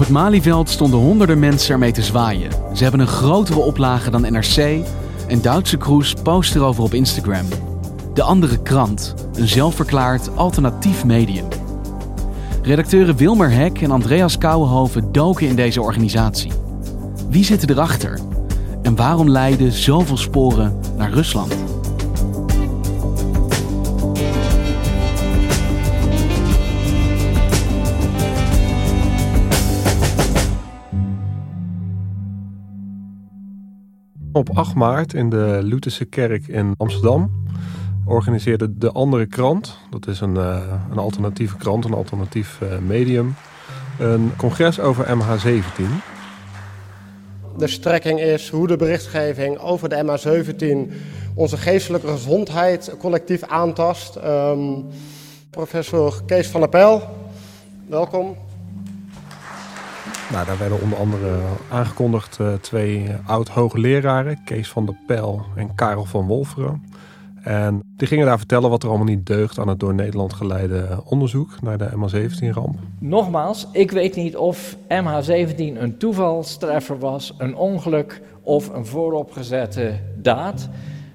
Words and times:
Op 0.00 0.06
het 0.06 0.14
Malieveld 0.14 0.68
stonden 0.68 1.00
honderden 1.00 1.38
mensen 1.38 1.72
ermee 1.72 1.92
te 1.92 2.02
zwaaien. 2.02 2.50
Ze 2.74 2.82
hebben 2.82 3.00
een 3.00 3.06
grotere 3.06 3.58
oplage 3.58 4.10
dan 4.10 4.20
NRC 4.20 4.84
en 5.28 5.42
Duitse 5.42 5.76
Kroes 5.76 6.14
post 6.22 6.54
erover 6.54 6.82
op 6.82 6.94
Instagram. 6.94 7.46
De 8.14 8.22
andere 8.22 8.62
krant, 8.62 9.14
een 9.34 9.48
zelfverklaard 9.48 10.36
alternatief 10.36 11.04
medium. 11.04 11.48
Redacteuren 12.62 13.16
Wilmer 13.16 13.50
Hek 13.50 13.80
en 13.82 13.90
Andreas 13.90 14.38
Kouwenhoven 14.38 15.12
doken 15.12 15.46
in 15.46 15.56
deze 15.56 15.82
organisatie. 15.82 16.52
Wie 17.28 17.44
zit 17.44 17.70
erachter? 17.70 18.18
En 18.82 18.96
waarom 18.96 19.28
leiden 19.28 19.72
zoveel 19.72 20.16
sporen 20.16 20.80
naar 20.96 21.10
Rusland? 21.10 21.69
Op 34.40 34.50
8 34.56 34.74
maart 34.74 35.14
in 35.14 35.30
de 35.30 35.58
Lutherse 35.62 36.04
kerk 36.04 36.48
in 36.48 36.74
Amsterdam 36.76 37.30
organiseerde 38.04 38.78
De 38.78 38.92
Andere 38.92 39.26
Krant, 39.26 39.78
dat 39.90 40.06
is 40.06 40.20
een, 40.20 40.34
uh, 40.34 40.62
een 40.90 40.98
alternatieve 40.98 41.56
krant, 41.56 41.84
een 41.84 41.94
alternatief 41.94 42.58
uh, 42.62 42.78
medium, 42.78 43.34
een 43.98 44.32
congres 44.36 44.80
over 44.80 45.06
MH17. 45.06 45.82
De 47.56 47.66
strekking 47.66 48.20
is 48.20 48.48
hoe 48.48 48.66
de 48.66 48.76
berichtgeving 48.76 49.58
over 49.58 49.88
de 49.88 50.04
MH17 50.04 50.92
onze 51.34 51.56
geestelijke 51.56 52.08
gezondheid 52.08 52.94
collectief 52.98 53.42
aantast. 53.42 54.16
Um, 54.16 54.86
professor 55.50 56.22
Kees 56.26 56.48
van 56.48 56.60
der 56.60 56.68
Pijl, 56.68 57.02
welkom. 57.88 58.36
Nou, 60.30 60.46
daar 60.46 60.58
werden 60.58 60.80
onder 60.80 60.98
andere 60.98 61.38
aangekondigd 61.70 62.38
uh, 62.40 62.54
twee 62.54 63.06
oud-hoogleraren, 63.26 64.44
Kees 64.44 64.68
van 64.68 64.86
der 64.86 64.96
Pijl 65.06 65.44
en 65.56 65.74
Karel 65.74 66.04
van 66.04 66.26
Wolferen. 66.26 66.82
En 67.42 67.82
die 67.96 68.08
gingen 68.08 68.26
daar 68.26 68.38
vertellen 68.38 68.70
wat 68.70 68.82
er 68.82 68.88
allemaal 68.88 69.06
niet 69.06 69.26
deugt 69.26 69.58
aan 69.58 69.68
het 69.68 69.80
door 69.80 69.94
Nederland 69.94 70.32
geleide 70.32 71.02
onderzoek 71.04 71.60
naar 71.60 71.78
de 71.78 71.90
MH17-ramp. 71.94 72.78
Nogmaals, 72.98 73.68
ik 73.72 73.90
weet 73.90 74.16
niet 74.16 74.36
of 74.36 74.76
MH17 74.76 75.56
een 75.56 75.96
toevalstreffer 75.98 76.98
was, 76.98 77.34
een 77.38 77.56
ongeluk 77.56 78.22
of 78.42 78.68
een 78.68 78.86
vooropgezette 78.86 80.00
daad. 80.16 80.68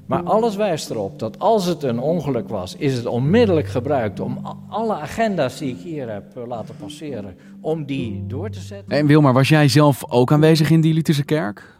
Maar 0.06 0.24
alles 0.24 0.56
wijst 0.56 0.90
erop 0.90 1.20
dat 1.20 1.40
als 1.40 1.66
het 1.66 1.84
een 1.84 2.00
ongeluk 2.00 2.50
was, 2.50 2.76
is 2.76 2.98
het 2.98 3.06
onmiddellijk 3.06 3.68
gebruikt 3.68 4.20
om 4.20 4.40
alle 4.70 4.94
agenda's 4.94 5.58
die 5.58 5.70
ik 5.70 5.82
hier 5.84 6.10
heb 6.10 6.38
eh, 6.38 6.48
laten 6.48 6.76
passeren, 6.80 7.38
om 7.62 7.86
die 7.86 8.24
door 8.28 8.50
te 8.50 8.60
zetten. 8.60 8.98
En 8.98 9.08
Wilmar, 9.08 9.34
was 9.34 9.50
jij 9.50 9.68
zelf 9.68 10.12
ook 10.12 10.32
aanwezig 10.32 10.70
in 10.70 10.82
die 10.82 10.94
Lutherse 10.94 11.24
kerk? 11.24 11.74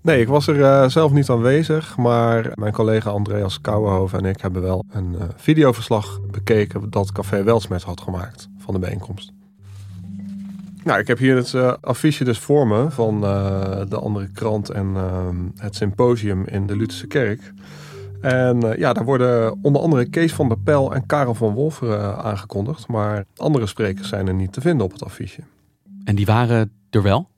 Nee, 0.00 0.20
ik 0.20 0.28
was 0.28 0.46
er 0.46 0.56
uh, 0.56 0.88
zelf 0.88 1.12
niet 1.12 1.28
aanwezig, 1.28 1.96
maar 1.96 2.52
mijn 2.54 2.72
collega 2.72 3.10
Andreas 3.10 3.60
Kouwenhoven 3.60 4.18
en 4.18 4.24
ik 4.24 4.40
hebben 4.40 4.62
wel 4.62 4.84
een 4.90 5.12
uh, 5.12 5.22
videoverslag 5.36 6.20
bekeken 6.30 6.90
dat 6.90 7.12
Café 7.12 7.42
Welsmet 7.42 7.82
had 7.82 8.00
gemaakt 8.00 8.48
van 8.58 8.74
de 8.74 8.80
bijeenkomst. 8.80 9.32
Nou, 10.84 10.98
ik 10.98 11.06
heb 11.06 11.18
hier 11.18 11.36
het 11.36 11.52
uh, 11.52 11.72
affiche 11.80 12.24
dus 12.24 12.38
voor 12.38 12.66
me 12.66 12.90
van 12.90 13.20
de 13.88 13.98
andere 14.02 14.28
krant 14.32 14.70
en 14.70 14.94
het 15.56 15.76
symposium 15.76 16.46
in 16.46 16.66
de 16.66 16.76
Lutherse 16.76 17.06
kerk. 17.06 17.52
En 18.20 18.60
ja, 18.78 18.92
daar 18.92 19.04
worden 19.04 19.58
onder 19.62 19.82
andere 19.82 20.08
Kees 20.08 20.32
van 20.32 20.48
der 20.48 20.58
Pel 20.58 20.94
en 20.94 21.06
Karel 21.06 21.34
van 21.34 21.54
Wolferen 21.54 22.16
aangekondigd, 22.16 22.88
maar 22.88 23.24
andere 23.36 23.66
sprekers 23.66 24.08
zijn 24.08 24.26
er 24.26 24.34
niet 24.34 24.52
te 24.52 24.60
vinden 24.60 24.86
op 24.86 24.92
het 24.92 25.04
affiche. 25.04 25.42
En 26.04 26.14
die 26.14 26.26
waren 26.26 26.72
er 26.90 27.02
wel? 27.02 27.28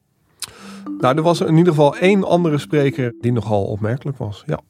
Nou, 0.98 1.16
er 1.16 1.22
was 1.22 1.40
in 1.40 1.56
ieder 1.56 1.72
geval 1.72 1.96
één 1.96 2.24
andere 2.24 2.58
spreker 2.58 3.14
die 3.20 3.32
nogal 3.32 3.64
opmerkelijk 3.64 4.18
was. 4.18 4.42
Ja. 4.46 4.60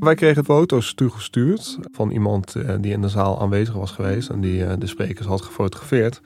Wij 0.00 0.14
kregen 0.14 0.44
foto's 0.44 0.94
toegestuurd 0.94 1.78
van 1.92 2.10
iemand 2.10 2.52
die 2.80 2.92
in 2.92 3.00
de 3.00 3.08
zaal 3.08 3.40
aanwezig 3.40 3.74
was 3.74 3.90
geweest 3.90 4.28
en 4.28 4.40
die 4.40 4.78
de 4.78 4.86
sprekers 4.86 5.26
had 5.26 5.42
gefotografeerd. 5.42 6.20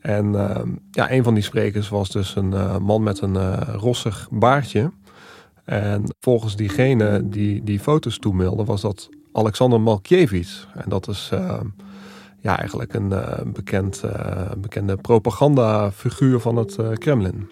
En 0.00 0.32
uh, 0.32 0.60
ja, 0.90 1.10
een 1.10 1.22
van 1.22 1.34
die 1.34 1.42
sprekers 1.42 1.88
was 1.88 2.10
dus 2.10 2.36
een 2.36 2.52
eh, 2.52 2.78
man 2.78 3.02
met 3.02 3.20
een 3.20 3.64
rossig 3.64 4.28
baardje. 4.30 4.92
En 5.64 6.04
volgens 6.20 6.56
diegene 6.56 7.28
die 7.28 7.62
die 7.62 7.80
foto's 7.80 8.18
toemeldde 8.18 8.64
was 8.64 8.80
dat 8.80 9.08
Alexander 9.32 9.80
Malkiewicz. 9.80 10.66
En 10.74 10.88
dat 10.88 11.08
is 11.08 11.30
ja, 12.40 12.58
eigenlijk 12.58 12.94
een 12.94 13.12
bekend, 13.52 14.02
bekende 14.58 14.96
propagandafiguur 14.96 16.40
van 16.40 16.56
het 16.56 16.78
Kremlin. 16.98 17.48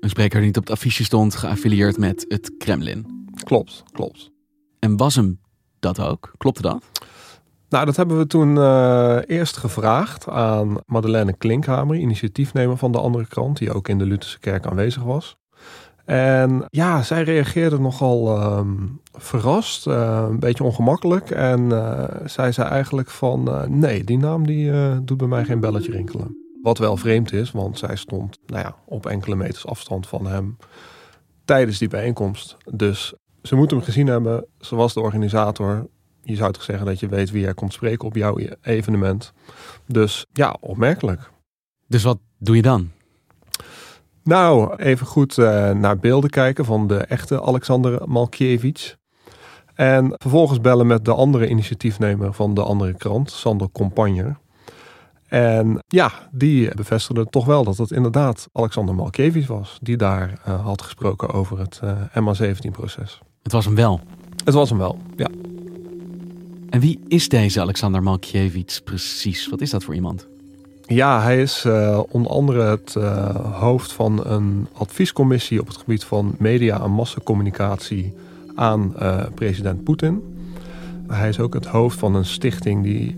Een 0.00 0.10
spreker 0.10 0.38
die 0.38 0.46
niet 0.46 0.56
op 0.56 0.62
het 0.62 0.72
affiche 0.72 1.04
stond, 1.04 1.34
geaffilieerd 1.34 1.98
met 1.98 2.24
het 2.28 2.52
Kremlin. 2.58 3.28
Klopt, 3.44 3.82
klopt. 3.92 4.30
En 4.78 4.96
was 4.96 5.14
hem 5.14 5.40
dat 5.78 6.00
ook? 6.00 6.32
Klopte 6.36 6.62
dat? 6.62 6.84
Nou, 7.74 7.86
dat 7.86 7.96
hebben 7.96 8.18
we 8.18 8.26
toen 8.26 8.56
uh, 8.56 9.18
eerst 9.26 9.56
gevraagd 9.56 10.28
aan 10.28 10.76
Madeleine 10.86 11.32
Klinkhamer, 11.32 11.96
initiatiefnemer 11.96 12.76
van 12.76 12.92
de 12.92 13.00
andere 13.00 13.26
krant, 13.26 13.58
die 13.58 13.72
ook 13.72 13.88
in 13.88 13.98
de 13.98 14.04
Lutherse 14.06 14.38
kerk 14.38 14.66
aanwezig 14.66 15.02
was. 15.02 15.36
En 16.04 16.64
ja, 16.68 17.02
zij 17.02 17.22
reageerde 17.22 17.80
nogal 17.80 18.36
uh, 18.36 18.60
verrast, 19.12 19.86
uh, 19.86 20.26
een 20.28 20.38
beetje 20.38 20.64
ongemakkelijk. 20.64 21.30
En 21.30 21.60
uh, 21.60 22.04
zij 22.24 22.52
zei 22.52 22.68
eigenlijk 22.68 23.10
van, 23.10 23.64
nee, 23.68 24.04
die 24.04 24.18
naam 24.18 24.46
die 24.46 24.72
doet 25.04 25.18
bij 25.18 25.28
mij 25.28 25.44
geen 25.44 25.60
belletje 25.60 25.92
rinkelen. 25.92 26.36
Wat 26.62 26.78
wel 26.78 26.96
vreemd 26.96 27.32
is, 27.32 27.50
want 27.50 27.78
zij 27.78 27.96
stond 27.96 28.38
nou 28.46 28.62
ja, 28.62 28.74
op 28.84 29.06
enkele 29.06 29.36
meters 29.36 29.66
afstand 29.66 30.06
van 30.06 30.26
hem 30.26 30.56
tijdens 31.44 31.78
die 31.78 31.88
bijeenkomst. 31.88 32.56
Dus 32.70 33.14
ze 33.42 33.56
moet 33.56 33.70
hem 33.70 33.82
gezien 33.82 34.06
hebben. 34.06 34.46
Ze 34.58 34.76
was 34.76 34.94
de 34.94 35.00
organisator. 35.00 35.86
Je 36.24 36.36
zou 36.36 36.52
toch 36.52 36.62
zeggen 36.62 36.86
dat 36.86 37.00
je 37.00 37.08
weet 37.08 37.30
wie 37.30 37.46
er 37.46 37.54
komt 37.54 37.72
spreken 37.72 38.06
op 38.06 38.16
jouw 38.16 38.38
evenement. 38.62 39.32
Dus 39.86 40.26
ja, 40.32 40.56
opmerkelijk. 40.60 41.30
Dus 41.86 42.02
wat 42.02 42.18
doe 42.38 42.56
je 42.56 42.62
dan? 42.62 42.90
Nou, 44.22 44.76
even 44.76 45.06
goed 45.06 45.36
uh, 45.36 45.70
naar 45.70 45.98
beelden 45.98 46.30
kijken 46.30 46.64
van 46.64 46.86
de 46.86 46.96
echte 46.96 47.42
Alexander 47.42 48.08
Malkiewicz. 48.08 48.94
En 49.74 50.14
vervolgens 50.16 50.60
bellen 50.60 50.86
met 50.86 51.04
de 51.04 51.14
andere 51.14 51.48
initiatiefnemer 51.48 52.32
van 52.32 52.54
de 52.54 52.62
andere 52.62 52.94
krant, 52.94 53.30
Sander 53.30 53.68
Compagner. 53.72 54.36
En 55.28 55.78
ja, 55.86 56.12
die 56.30 56.74
bevestigde 56.74 57.26
toch 57.26 57.44
wel 57.44 57.64
dat 57.64 57.76
het 57.76 57.90
inderdaad 57.90 58.48
Alexander 58.52 58.94
Malkiewicz 58.94 59.46
was. 59.46 59.78
Die 59.82 59.96
daar 59.96 60.40
uh, 60.48 60.64
had 60.64 60.82
gesproken 60.82 61.32
over 61.32 61.58
het 61.58 61.80
uh, 61.84 61.92
MH17-proces. 62.00 63.20
Het 63.42 63.52
was 63.52 63.64
hem 63.64 63.74
wel? 63.74 64.00
Het 64.44 64.54
was 64.54 64.68
hem 64.68 64.78
wel, 64.78 64.98
ja. 65.16 65.28
En 66.74 66.80
wie 66.80 67.00
is 67.08 67.28
deze 67.28 67.60
Alexander 67.60 68.02
Malkiewicz 68.02 68.78
precies? 68.78 69.48
Wat 69.48 69.60
is 69.60 69.70
dat 69.70 69.84
voor 69.84 69.94
iemand? 69.94 70.26
Ja, 70.86 71.22
hij 71.22 71.42
is 71.42 71.64
uh, 71.66 72.00
onder 72.08 72.30
andere 72.30 72.62
het 72.62 72.94
hoofd 73.52 73.92
van 73.92 74.26
een 74.26 74.66
adviescommissie 74.72 75.60
op 75.60 75.66
het 75.66 75.76
gebied 75.76 76.04
van 76.04 76.34
media 76.38 76.80
en 76.80 76.90
massacommunicatie 76.90 78.12
aan 78.54 78.94
president 79.34 79.84
Poetin. 79.84 80.22
Hij 81.06 81.28
is 81.28 81.40
ook 81.40 81.54
het 81.54 81.66
hoofd 81.66 81.98
van 81.98 82.14
een 82.14 82.24
stichting 82.24 82.82
die 82.82 83.16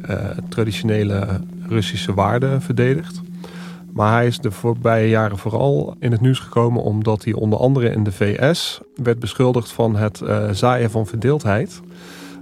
traditionele 0.49 1.41
Russische 1.69 2.15
waarden 2.15 2.63
verdedigt. 2.63 3.21
Maar 3.93 4.13
hij 4.13 4.27
is 4.27 4.39
de 4.39 4.51
voorbije 4.51 5.09
jaren 5.09 5.39
vooral 5.39 5.97
in 5.99 6.13
het 6.13 6.21
nieuws 6.21 6.39
gekomen 6.39 6.83
omdat 6.83 7.25
hij 7.25 7.33
onder 7.33 7.59
andere 7.59 7.91
in 7.91 8.05
de 8.05 8.13
VS 8.13 8.81
werd 8.95 9.19
beschuldigd 9.19 9.73
van 9.73 9.97
het 9.97 10.23
zaaien 10.51 10.91
van 10.91 11.07
verdeeldheid. 11.07 11.81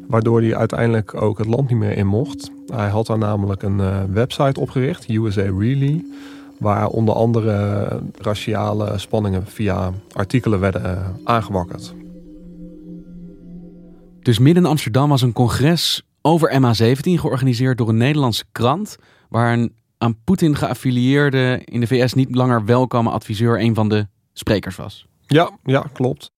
Waardoor 0.09 0.41
hij 0.41 0.57
uiteindelijk 0.57 1.23
ook 1.23 1.39
het 1.39 1.47
land 1.47 1.69
niet 1.69 1.79
meer 1.79 1.97
in 1.97 2.07
mocht. 2.07 2.51
Hij 2.67 2.89
had 2.89 3.07
daar 3.07 3.19
namelijk 3.19 3.63
een 3.63 3.79
uh, 3.79 4.03
website 4.13 4.61
opgericht, 4.61 5.09
USA 5.09 5.43
Really, 5.43 6.05
waar 6.59 6.87
onder 6.87 7.15
andere 7.15 7.89
raciale 8.19 8.99
spanningen 8.99 9.47
via 9.47 9.93
artikelen 10.13 10.61
werden 10.61 10.83
uh, 10.83 11.09
aangewakkerd. 11.25 11.95
Dus 14.21 14.39
midden 14.39 14.63
in 14.63 14.69
Amsterdam 14.69 15.09
was 15.09 15.23
een 15.23 15.33
congres 15.33 16.03
over 16.23 16.53
MH17, 16.61 17.01
georganiseerd 17.01 17.79
door 17.79 17.89
een 17.89 17.97
Nederlandse 17.97 18.45
krant, 18.53 18.97
waar 19.29 19.53
een 19.53 19.73
aan 19.99 20.17
Poetin 20.25 20.57
geaffilieerde, 20.57 21.63
in 21.65 21.81
de 21.81 21.87
VS 21.87 22.15
niet 22.15 22.35
langer 22.35 22.65
welkome 22.65 23.11
adviseur 23.11 23.61
een 23.61 23.75
van 23.75 23.89
de 23.89 24.07
sprekers 24.33 24.77
was. 24.77 25.07
Ja, 25.27 25.59
ja, 25.63 25.87
klopt. 25.93 26.34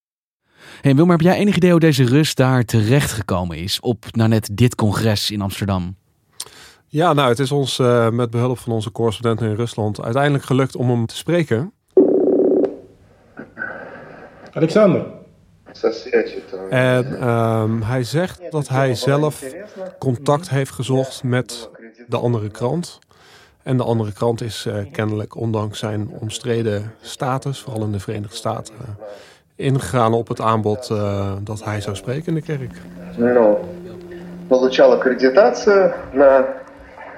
Hey 0.80 0.94
Wilmer, 0.94 1.16
heb 1.16 1.24
jij 1.24 1.36
enig 1.36 1.56
idee 1.56 1.70
hoe 1.70 1.80
deze 1.80 2.04
Rus 2.04 2.34
daar 2.34 2.64
terecht 2.64 3.12
gekomen 3.12 3.56
is 3.56 3.80
op 3.80 4.04
nou 4.10 4.28
net 4.28 4.48
dit 4.52 4.74
congres 4.74 5.30
in 5.30 5.40
Amsterdam? 5.40 5.96
Ja, 6.86 7.12
nou, 7.12 7.28
het 7.28 7.38
is 7.38 7.52
ons 7.52 7.78
uh, 7.78 8.10
met 8.10 8.30
behulp 8.30 8.58
van 8.58 8.72
onze 8.72 8.92
correspondenten 8.92 9.48
in 9.48 9.54
Rusland 9.54 10.02
uiteindelijk 10.02 10.44
gelukt 10.44 10.76
om 10.76 10.90
hem 10.90 11.06
te 11.06 11.16
spreken. 11.16 11.72
Alexander. 14.52 15.06
En 16.70 17.28
um, 17.28 17.82
hij 17.82 18.04
zegt 18.04 18.40
dat 18.50 18.68
hij 18.68 18.94
zelf 18.94 19.44
contact 19.98 20.50
heeft 20.50 20.70
gezocht 20.70 21.22
met 21.22 21.70
de 22.06 22.16
andere 22.16 22.50
krant. 22.50 22.98
En 23.62 23.76
de 23.76 23.82
andere 23.82 24.12
krant 24.12 24.40
is 24.40 24.66
uh, 24.66 24.74
kennelijk, 24.92 25.36
ondanks 25.36 25.78
zijn 25.78 26.08
omstreden 26.08 26.94
status, 27.00 27.60
vooral 27.60 27.82
in 27.84 27.92
de 27.92 28.00
Verenigde 28.00 28.36
Staten, 28.36 28.74
uh, 28.80 28.88
ingegaan 29.55 30.13
op 30.13 30.27
het 30.27 30.41
aanbod 30.41 30.89
uh, 30.91 31.31
dat 31.41 31.63
hij 31.63 31.81
zou 31.81 31.95
spreken 31.95 32.27
in 32.27 32.33
de 32.33 32.41
kerk. 32.41 32.71
Ну, 33.17 33.57
получал 34.47 34.91
аккредитацию 34.91 35.93
на 36.13 36.45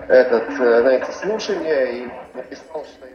этот, 0.07 0.59
на 0.59 0.89
это 0.89 1.11
слушание 1.11 1.97
и 1.97 2.07
написал, 2.35 2.83
что... 2.83 3.05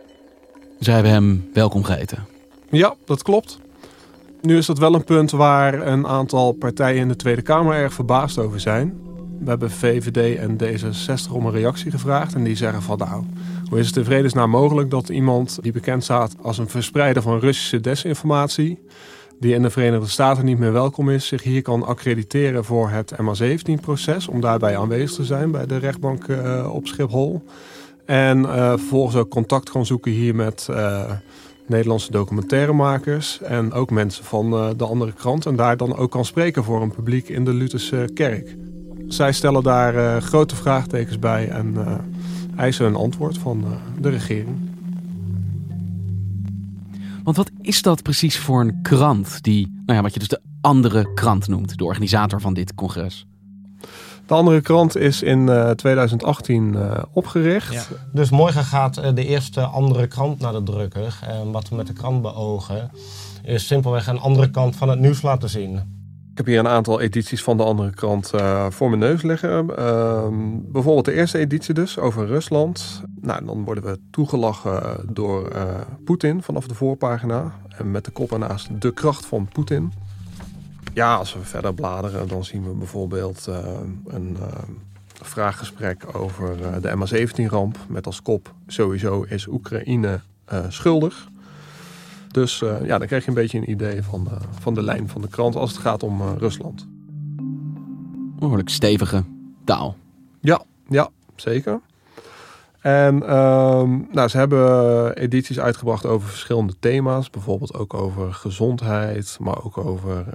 Zij 0.78 0.94
hebben 0.94 1.12
hem 1.12 1.50
welkom 1.52 1.84
geheten. 1.84 2.26
Ja, 2.70 2.94
dat 3.04 3.22
klopt. 3.22 3.58
Nu 4.40 4.56
is 4.56 4.66
dat 4.66 4.78
wel 4.78 4.94
een 4.94 5.04
punt 5.04 5.30
waar 5.30 5.86
een 5.86 6.06
aantal 6.06 6.52
partijen 6.52 7.00
in 7.00 7.08
de 7.08 7.16
Tweede 7.16 7.42
Kamer 7.42 7.74
erg 7.74 7.92
verbaasd 7.92 8.38
over 8.38 8.60
zijn. 8.60 9.00
We 9.43 9.49
hebben 9.49 9.71
VVD 9.71 10.37
en 10.37 10.57
D66 10.63 11.31
om 11.31 11.45
een 11.45 11.51
reactie 11.51 11.91
gevraagd. 11.91 12.33
En 12.33 12.43
die 12.43 12.55
zeggen 12.55 12.81
van 12.81 12.97
nou, 12.97 13.23
hoe 13.69 13.79
is 13.79 13.87
het 13.95 14.07
in 14.07 14.49
mogelijk 14.49 14.89
dat 14.89 15.09
iemand 15.09 15.57
die 15.61 15.71
bekend 15.71 16.03
staat 16.03 16.35
als 16.41 16.57
een 16.57 16.69
verspreider 16.69 17.21
van 17.21 17.39
Russische 17.39 17.79
desinformatie, 17.79 18.79
die 19.39 19.53
in 19.53 19.61
de 19.61 19.69
Verenigde 19.69 20.07
Staten 20.07 20.45
niet 20.45 20.59
meer 20.59 20.71
welkom 20.71 21.09
is, 21.09 21.27
zich 21.27 21.43
hier 21.43 21.61
kan 21.61 21.85
accrediteren 21.85 22.65
voor 22.65 22.89
het 22.89 23.13
MH17-proces, 23.13 24.27
om 24.27 24.41
daarbij 24.41 24.77
aanwezig 24.77 25.15
te 25.15 25.23
zijn 25.23 25.51
bij 25.51 25.65
de 25.65 25.77
rechtbank 25.77 26.27
uh, 26.27 26.69
op 26.73 26.87
Schiphol. 26.87 27.43
En 28.05 28.39
uh, 28.39 28.69
vervolgens 28.69 29.15
ook 29.15 29.29
contact 29.29 29.69
kan 29.69 29.85
zoeken 29.85 30.11
hier 30.11 30.35
met 30.35 30.67
uh, 30.69 31.11
Nederlandse 31.67 32.11
documentairemakers 32.11 33.41
en 33.41 33.73
ook 33.73 33.89
mensen 33.89 34.23
van 34.23 34.73
de 34.77 34.85
andere 34.85 35.11
krant. 35.11 35.45
En 35.45 35.55
daar 35.55 35.77
dan 35.77 35.95
ook 35.95 36.11
kan 36.11 36.25
spreken 36.25 36.63
voor 36.63 36.81
een 36.81 36.93
publiek 36.93 37.29
in 37.29 37.45
de 37.45 37.53
Lutherse 37.53 38.09
kerk. 38.13 38.55
Zij 39.13 39.31
stellen 39.31 39.63
daar 39.63 39.95
uh, 39.95 40.17
grote 40.17 40.55
vraagtekens 40.55 41.19
bij 41.19 41.49
en 41.49 41.73
uh, 41.73 41.95
eisen 42.55 42.85
een 42.85 42.95
antwoord 42.95 43.37
van 43.37 43.63
uh, 43.65 43.71
de 44.01 44.09
regering. 44.09 44.57
Want 47.23 47.37
wat 47.37 47.51
is 47.61 47.81
dat 47.81 48.01
precies 48.01 48.37
voor 48.37 48.61
een 48.61 48.81
krant 48.81 49.43
die, 49.43 49.81
nou 49.85 49.97
ja, 49.97 50.01
wat 50.01 50.13
je 50.13 50.19
dus 50.19 50.27
de 50.27 50.41
andere 50.61 51.13
krant 51.13 51.47
noemt, 51.47 51.77
de 51.77 51.83
organisator 51.83 52.41
van 52.41 52.53
dit 52.53 52.75
congres? 52.75 53.27
De 54.25 54.33
andere 54.33 54.61
krant 54.61 54.95
is 54.95 55.21
in 55.21 55.73
2018 55.75 56.77
opgericht. 57.11 57.73
Ja. 57.73 57.83
Dus 58.13 58.29
morgen 58.29 58.63
gaat 58.63 59.15
de 59.15 59.25
eerste 59.25 59.61
andere 59.61 60.07
krant 60.07 60.39
naar 60.39 60.53
de 60.53 60.63
drukker. 60.63 61.19
En 61.27 61.51
wat 61.51 61.69
we 61.69 61.75
met 61.75 61.87
de 61.87 61.93
krant 61.93 62.21
beogen 62.21 62.91
is 63.43 63.67
simpelweg 63.67 64.07
een 64.07 64.19
andere 64.19 64.49
kant 64.49 64.75
van 64.75 64.89
het 64.89 64.99
nieuws 64.99 65.21
laten 65.21 65.49
zien. 65.49 66.01
Ik 66.33 66.39
heb 66.39 66.47
hier 66.47 66.59
een 66.59 66.67
aantal 66.67 67.01
edities 67.01 67.43
van 67.43 67.57
de 67.57 67.63
andere 67.63 67.89
krant 67.89 68.31
uh, 68.35 68.69
voor 68.69 68.89
mijn 68.89 69.01
neus 69.01 69.21
liggen. 69.21 69.65
Uh, 69.79 70.27
bijvoorbeeld 70.71 71.05
de 71.05 71.13
eerste 71.13 71.37
editie 71.37 71.73
dus, 71.73 71.99
over 71.99 72.25
Rusland. 72.25 73.01
Nou, 73.21 73.45
dan 73.45 73.63
worden 73.63 73.83
we 73.83 73.99
toegelachen 74.11 75.05
door 75.09 75.55
uh, 75.55 75.81
Poetin 76.05 76.43
vanaf 76.43 76.67
de 76.67 76.73
voorpagina. 76.73 77.51
En 77.77 77.91
met 77.91 78.05
de 78.05 78.11
kop 78.11 78.31
ernaast 78.31 78.81
de 78.81 78.93
kracht 78.93 79.25
van 79.25 79.47
Poetin. 79.47 79.93
Ja, 80.93 81.15
als 81.15 81.33
we 81.33 81.39
verder 81.39 81.73
bladeren, 81.73 82.27
dan 82.27 82.45
zien 82.45 82.63
we 82.63 82.73
bijvoorbeeld 82.73 83.45
uh, 83.49 83.57
een 84.07 84.37
vraaggesprek 85.21 86.05
over 86.17 86.57
de 86.81 86.95
MH17-ramp. 86.97 87.77
Met 87.87 88.05
als 88.05 88.21
kop, 88.21 88.53
sowieso 88.67 89.21
is 89.21 89.47
Oekraïne 89.47 90.19
schuldig. 90.69 91.27
Dus 92.33 92.61
uh, 92.61 92.85
ja, 92.85 92.97
dan 92.97 93.07
krijg 93.07 93.23
je 93.23 93.29
een 93.29 93.35
beetje 93.35 93.57
een 93.57 93.69
idee 93.69 94.03
van, 94.03 94.27
uh, 94.31 94.37
van 94.59 94.73
de 94.73 94.83
lijn 94.83 95.09
van 95.09 95.21
de 95.21 95.27
krant 95.27 95.55
als 95.55 95.71
het 95.71 95.79
gaat 95.79 96.03
om 96.03 96.21
uh, 96.21 96.31
Rusland. 96.37 96.87
Behoorlijk 98.39 98.69
stevige 98.69 99.23
taal. 99.63 99.95
Ja, 100.39 100.63
ja 100.89 101.09
zeker. 101.35 101.81
En 102.79 103.17
nou, 104.11 104.27
ze 104.27 104.37
hebben 104.37 105.15
edities 105.15 105.59
uitgebracht 105.59 106.05
over 106.05 106.29
verschillende 106.29 106.73
thema's. 106.79 107.29
Bijvoorbeeld 107.29 107.73
ook 107.73 107.93
over 107.93 108.33
gezondheid, 108.33 109.37
maar 109.39 109.63
ook 109.63 109.77
over 109.77 110.25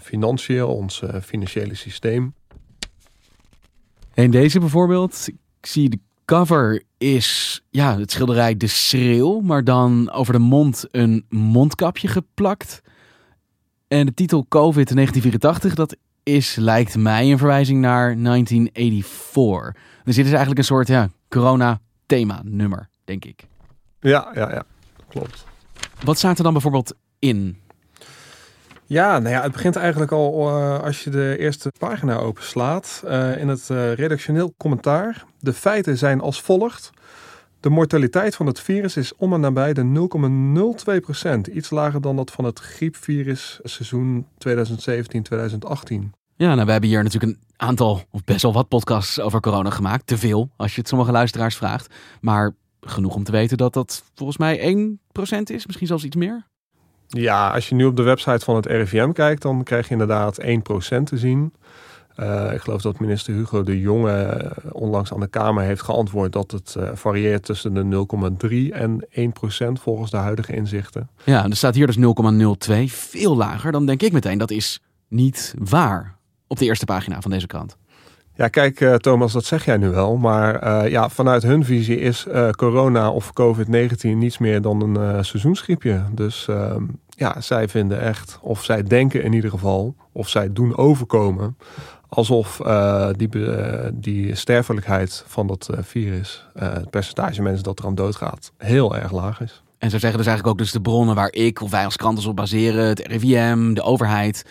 financiën, 0.00 0.64
ons 0.64 1.02
financiële 1.22 1.74
systeem. 1.74 2.34
En 4.14 4.30
deze 4.30 4.58
bijvoorbeeld, 4.60 5.28
ik 5.60 5.66
zie 5.66 5.88
de 5.88 5.98
cover 6.28 6.82
is 6.98 7.60
ja, 7.70 7.98
het 7.98 8.10
schilderij 8.10 8.56
De 8.56 8.66
Schreeuw, 8.66 9.40
maar 9.40 9.64
dan 9.64 10.10
over 10.10 10.32
de 10.32 10.38
mond 10.38 10.84
een 10.90 11.24
mondkapje 11.28 12.08
geplakt. 12.08 12.82
En 13.88 14.06
de 14.06 14.14
titel 14.14 14.46
COVID 14.48 14.94
1984, 14.94 15.74
dat 15.74 15.96
is, 16.22 16.56
lijkt 16.56 16.96
mij, 16.96 17.30
een 17.30 17.38
verwijzing 17.38 17.80
naar 17.80 18.22
1984. 18.22 19.82
Dus 20.04 20.14
dit 20.16 20.24
is 20.24 20.30
eigenlijk 20.30 20.58
een 20.58 20.64
soort 20.64 20.88
ja, 20.88 21.08
corona-thema-nummer, 21.28 22.88
denk 23.04 23.24
ik. 23.24 23.46
Ja, 24.00 24.30
ja, 24.34 24.52
ja, 24.52 24.64
klopt. 25.08 25.44
Wat 26.04 26.18
staat 26.18 26.38
er 26.38 26.44
dan 26.44 26.52
bijvoorbeeld 26.52 26.94
in? 27.18 27.58
Ja, 28.88 29.18
nou 29.18 29.34
ja, 29.34 29.42
het 29.42 29.52
begint 29.52 29.76
eigenlijk 29.76 30.12
al 30.12 30.48
uh, 30.48 30.80
als 30.80 31.04
je 31.04 31.10
de 31.10 31.36
eerste 31.38 31.72
pagina 31.78 32.16
openslaat. 32.16 33.02
Uh, 33.04 33.40
in 33.40 33.48
het 33.48 33.68
uh, 33.72 33.92
redactioneel 33.92 34.54
commentaar. 34.56 35.24
De 35.40 35.52
feiten 35.52 35.98
zijn 35.98 36.20
als 36.20 36.40
volgt. 36.42 36.90
De 37.60 37.68
mortaliteit 37.70 38.36
van 38.36 38.46
het 38.46 38.60
virus 38.60 38.96
is 38.96 39.16
om 39.16 39.32
en 39.32 39.40
nabij 39.40 39.72
de 39.72 40.08
0,02 40.96 41.00
procent. 41.00 41.46
Iets 41.46 41.70
lager 41.70 42.00
dan 42.00 42.16
dat 42.16 42.30
van 42.30 42.44
het 42.44 42.58
griepvirus 42.58 43.60
seizoen 43.62 44.26
2017-2018. 44.26 44.28
Ja, 46.36 46.54
nou, 46.54 46.66
we 46.66 46.72
hebben 46.72 46.90
hier 46.90 47.02
natuurlijk 47.02 47.32
een 47.32 47.40
aantal, 47.56 48.02
of 48.10 48.24
best 48.24 48.42
wel 48.42 48.52
wat 48.52 48.68
podcasts 48.68 49.20
over 49.20 49.40
corona 49.40 49.70
gemaakt. 49.70 50.06
Te 50.06 50.18
veel, 50.18 50.50
als 50.56 50.74
je 50.74 50.80
het 50.80 50.88
sommige 50.88 51.12
luisteraars 51.12 51.56
vraagt. 51.56 51.94
Maar 52.20 52.54
genoeg 52.80 53.14
om 53.14 53.24
te 53.24 53.32
weten 53.32 53.56
dat 53.56 53.72
dat 53.72 54.02
volgens 54.14 54.38
mij 54.38 54.74
1% 54.74 55.42
is, 55.42 55.66
misschien 55.66 55.86
zelfs 55.86 56.04
iets 56.04 56.16
meer. 56.16 56.46
Ja, 57.08 57.50
als 57.50 57.68
je 57.68 57.74
nu 57.74 57.84
op 57.84 57.96
de 57.96 58.02
website 58.02 58.44
van 58.44 58.56
het 58.56 58.66
RIVM 58.66 59.12
kijkt, 59.12 59.42
dan 59.42 59.62
krijg 59.62 59.86
je 59.86 59.92
inderdaad 59.92 60.42
1% 60.42 60.46
te 61.04 61.18
zien. 61.18 61.52
Uh, 62.20 62.52
ik 62.52 62.60
geloof 62.60 62.82
dat 62.82 63.00
minister 63.00 63.34
Hugo 63.34 63.62
de 63.62 63.80
Jonge 63.80 64.52
onlangs 64.72 65.12
aan 65.12 65.20
de 65.20 65.26
Kamer 65.26 65.64
heeft 65.64 65.82
geantwoord 65.82 66.32
dat 66.32 66.50
het 66.50 66.74
uh, 66.78 66.90
varieert 66.94 67.44
tussen 67.44 67.74
de 67.74 68.06
0,3 68.70 68.74
en 68.74 69.06
1 69.10 69.32
procent 69.32 69.80
volgens 69.80 70.10
de 70.10 70.16
huidige 70.16 70.54
inzichten. 70.54 71.08
Ja, 71.24 71.44
er 71.44 71.56
staat 71.56 71.74
hier 71.74 71.86
dus 71.86 71.98
0,02, 72.68 72.84
veel 72.86 73.36
lager. 73.36 73.72
Dan 73.72 73.86
denk 73.86 74.02
ik 74.02 74.12
meteen 74.12 74.38
dat 74.38 74.50
is 74.50 74.80
niet 75.08 75.54
waar 75.58 76.16
op 76.46 76.58
de 76.58 76.64
eerste 76.64 76.84
pagina 76.84 77.20
van 77.20 77.30
deze 77.30 77.46
krant. 77.46 77.76
Ja, 78.38 78.48
kijk 78.48 78.80
uh, 78.80 78.94
Thomas, 78.94 79.32
dat 79.32 79.44
zeg 79.44 79.64
jij 79.64 79.76
nu 79.76 79.88
wel. 79.88 80.16
Maar 80.16 80.88
ja, 80.90 81.08
vanuit 81.08 81.42
hun 81.42 81.64
visie 81.64 81.98
is 82.00 82.26
corona 82.50 83.10
of 83.10 83.30
COVID-19 83.40 84.00
niets 84.00 84.38
meer 84.38 84.62
dan 84.62 84.80
een 84.80 85.24
seizoensgriepje. 85.24 86.02
Dus 86.12 86.48
ehm, 86.48 86.84
ja, 87.08 87.40
zij 87.40 87.68
vinden 87.68 88.00
echt, 88.00 88.38
of 88.42 88.64
zij 88.64 88.82
denken 88.82 89.22
in 89.22 89.32
ieder 89.32 89.50
geval, 89.50 89.94
of 90.12 90.28
zij 90.28 90.52
doen 90.52 90.76
overkomen 90.76 91.56
alsof 92.08 92.60
die, 93.16 93.28
die 93.92 94.34
sterfelijkheid 94.34 95.24
van 95.26 95.46
dat 95.46 95.70
virus, 95.80 96.46
het 96.58 96.90
percentage 96.90 97.42
mensen 97.42 97.64
dat 97.64 97.78
eraan 97.80 97.94
doodgaat, 97.94 98.52
heel 98.56 98.96
erg 98.96 99.12
laag 99.12 99.40
is. 99.40 99.62
En 99.78 99.90
ze 99.90 99.98
zeggen 99.98 100.18
dus 100.18 100.26
eigenlijk 100.26 100.56
ook 100.56 100.64
dus 100.64 100.72
de 100.72 100.80
bronnen 100.80 101.14
waar 101.14 101.32
ik 101.32 101.60
of 101.60 101.70
wij 101.70 101.84
als 101.84 101.96
kranten 101.96 102.28
op 102.28 102.36
baseren, 102.36 102.86
het 102.86 103.06
RIVM, 103.06 103.72
de 103.74 103.82
overheid, 103.82 104.44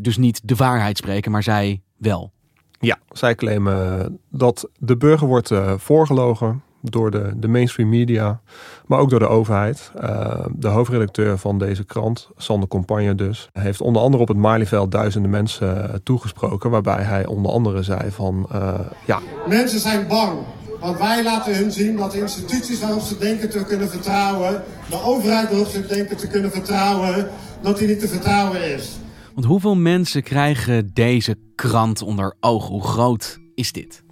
dus 0.00 0.16
niet 0.16 0.40
de 0.44 0.54
waarheid 0.54 0.96
spreken, 0.96 1.30
maar 1.30 1.42
zij 1.42 1.82
wel. 1.96 2.32
Ja, 2.80 2.98
zij 3.10 3.34
claimen 3.34 4.18
dat 4.30 4.68
de 4.78 4.96
burger 4.96 5.26
wordt 5.26 5.50
voorgelogen 5.76 6.62
door 6.80 7.10
de, 7.10 7.32
de 7.36 7.48
mainstream 7.48 7.88
media, 7.88 8.40
maar 8.86 8.98
ook 8.98 9.10
door 9.10 9.18
de 9.18 9.28
overheid. 9.28 9.90
Uh, 10.02 10.44
de 10.52 10.68
hoofdredacteur 10.68 11.38
van 11.38 11.58
deze 11.58 11.84
krant, 11.84 12.28
Sander 12.36 12.68
Compagne 12.68 13.14
dus, 13.14 13.48
heeft 13.52 13.80
onder 13.80 14.02
andere 14.02 14.22
op 14.22 14.28
het 14.28 14.36
Malieveld 14.36 14.92
duizenden 14.92 15.30
mensen 15.30 16.00
toegesproken, 16.02 16.70
waarbij 16.70 17.02
hij 17.02 17.26
onder 17.26 17.52
andere 17.52 17.82
zei 17.82 18.10
van, 18.10 18.48
uh, 18.52 18.74
ja... 19.06 19.20
Mensen 19.48 19.80
zijn 19.80 20.06
bang, 20.06 20.38
want 20.80 20.98
wij 20.98 21.22
laten 21.22 21.56
hun 21.56 21.72
zien 21.72 21.96
dat 21.96 22.12
de 22.12 22.20
instituties 22.20 22.80
waarop 22.80 23.00
ze 23.00 23.18
denken 23.18 23.50
te 23.50 23.64
kunnen 23.64 23.88
vertrouwen, 23.88 24.62
de 24.90 25.02
overheid 25.02 25.48
waarop 25.48 25.68
ze 25.68 25.86
denken 25.86 26.16
te 26.16 26.26
kunnen 26.26 26.50
vertrouwen, 26.50 27.28
dat 27.60 27.78
die 27.78 27.88
niet 27.88 28.00
te 28.00 28.08
vertrouwen 28.08 28.74
is. 28.74 28.98
Want 29.38 29.50
hoeveel 29.50 29.76
mensen 29.76 30.22
krijgen 30.22 30.90
deze 30.92 31.36
krant 31.54 32.02
onder 32.02 32.34
ogen? 32.40 32.72
Hoe 32.72 32.82
groot 32.82 33.38
is 33.54 33.72
dit? 33.72 34.02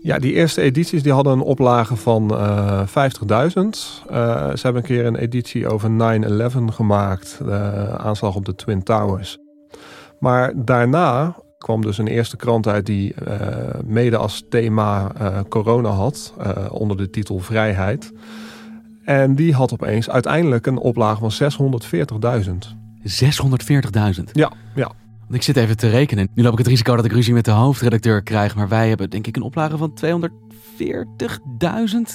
Ja, 0.00 0.18
die 0.18 0.32
eerste 0.32 0.60
edities 0.60 1.02
die 1.02 1.12
hadden 1.12 1.32
een 1.32 1.40
oplage 1.40 1.96
van 1.96 2.32
uh, 2.32 2.80
50.000. 2.80 2.86
Uh, 2.86 3.68
ze 4.50 4.60
hebben 4.62 4.82
een 4.82 4.82
keer 4.82 5.06
een 5.06 5.16
editie 5.16 5.68
over 5.68 5.90
9-11 5.90 6.56
gemaakt. 6.66 7.38
De 7.44 7.96
aanslag 7.98 8.34
op 8.34 8.44
de 8.44 8.54
Twin 8.54 8.82
Towers. 8.82 9.38
Maar 10.20 10.52
daarna 10.56 11.36
kwam 11.58 11.80
dus 11.80 11.98
een 11.98 12.08
eerste 12.08 12.36
krant 12.36 12.66
uit 12.66 12.86
die 12.86 13.14
uh, 13.28 13.36
mede 13.84 14.16
als 14.16 14.44
thema 14.48 15.12
corona 15.48 15.88
had. 15.88 16.34
Onder 16.70 16.96
de 16.96 17.10
titel 17.10 17.38
Vrijheid. 17.38 18.12
En 19.04 19.34
die 19.34 19.54
had 19.54 19.72
opeens 19.72 20.10
uiteindelijk 20.10 20.66
een 20.66 20.78
oplage 20.78 21.30
van 21.30 21.52
640.000. 22.44 22.81
640.000? 23.02 24.24
Ja, 24.32 24.52
ja. 24.74 24.92
Want 25.32 25.34
ik 25.34 25.42
zit 25.42 25.56
even 25.56 25.76
te 25.76 25.88
rekenen. 25.88 26.28
Nu 26.34 26.42
loop 26.42 26.52
ik 26.52 26.58
het 26.58 26.66
risico 26.66 26.96
dat 26.96 27.04
ik 27.04 27.12
ruzie 27.12 27.34
met 27.34 27.44
de 27.44 27.50
hoofdredacteur 27.50 28.22
krijg. 28.22 28.54
Maar 28.54 28.68
wij 28.68 28.88
hebben 28.88 29.10
denk 29.10 29.26
ik 29.26 29.36
een 29.36 29.42
oplage 29.42 29.76
van 29.76 29.94
240.000, 30.04 30.10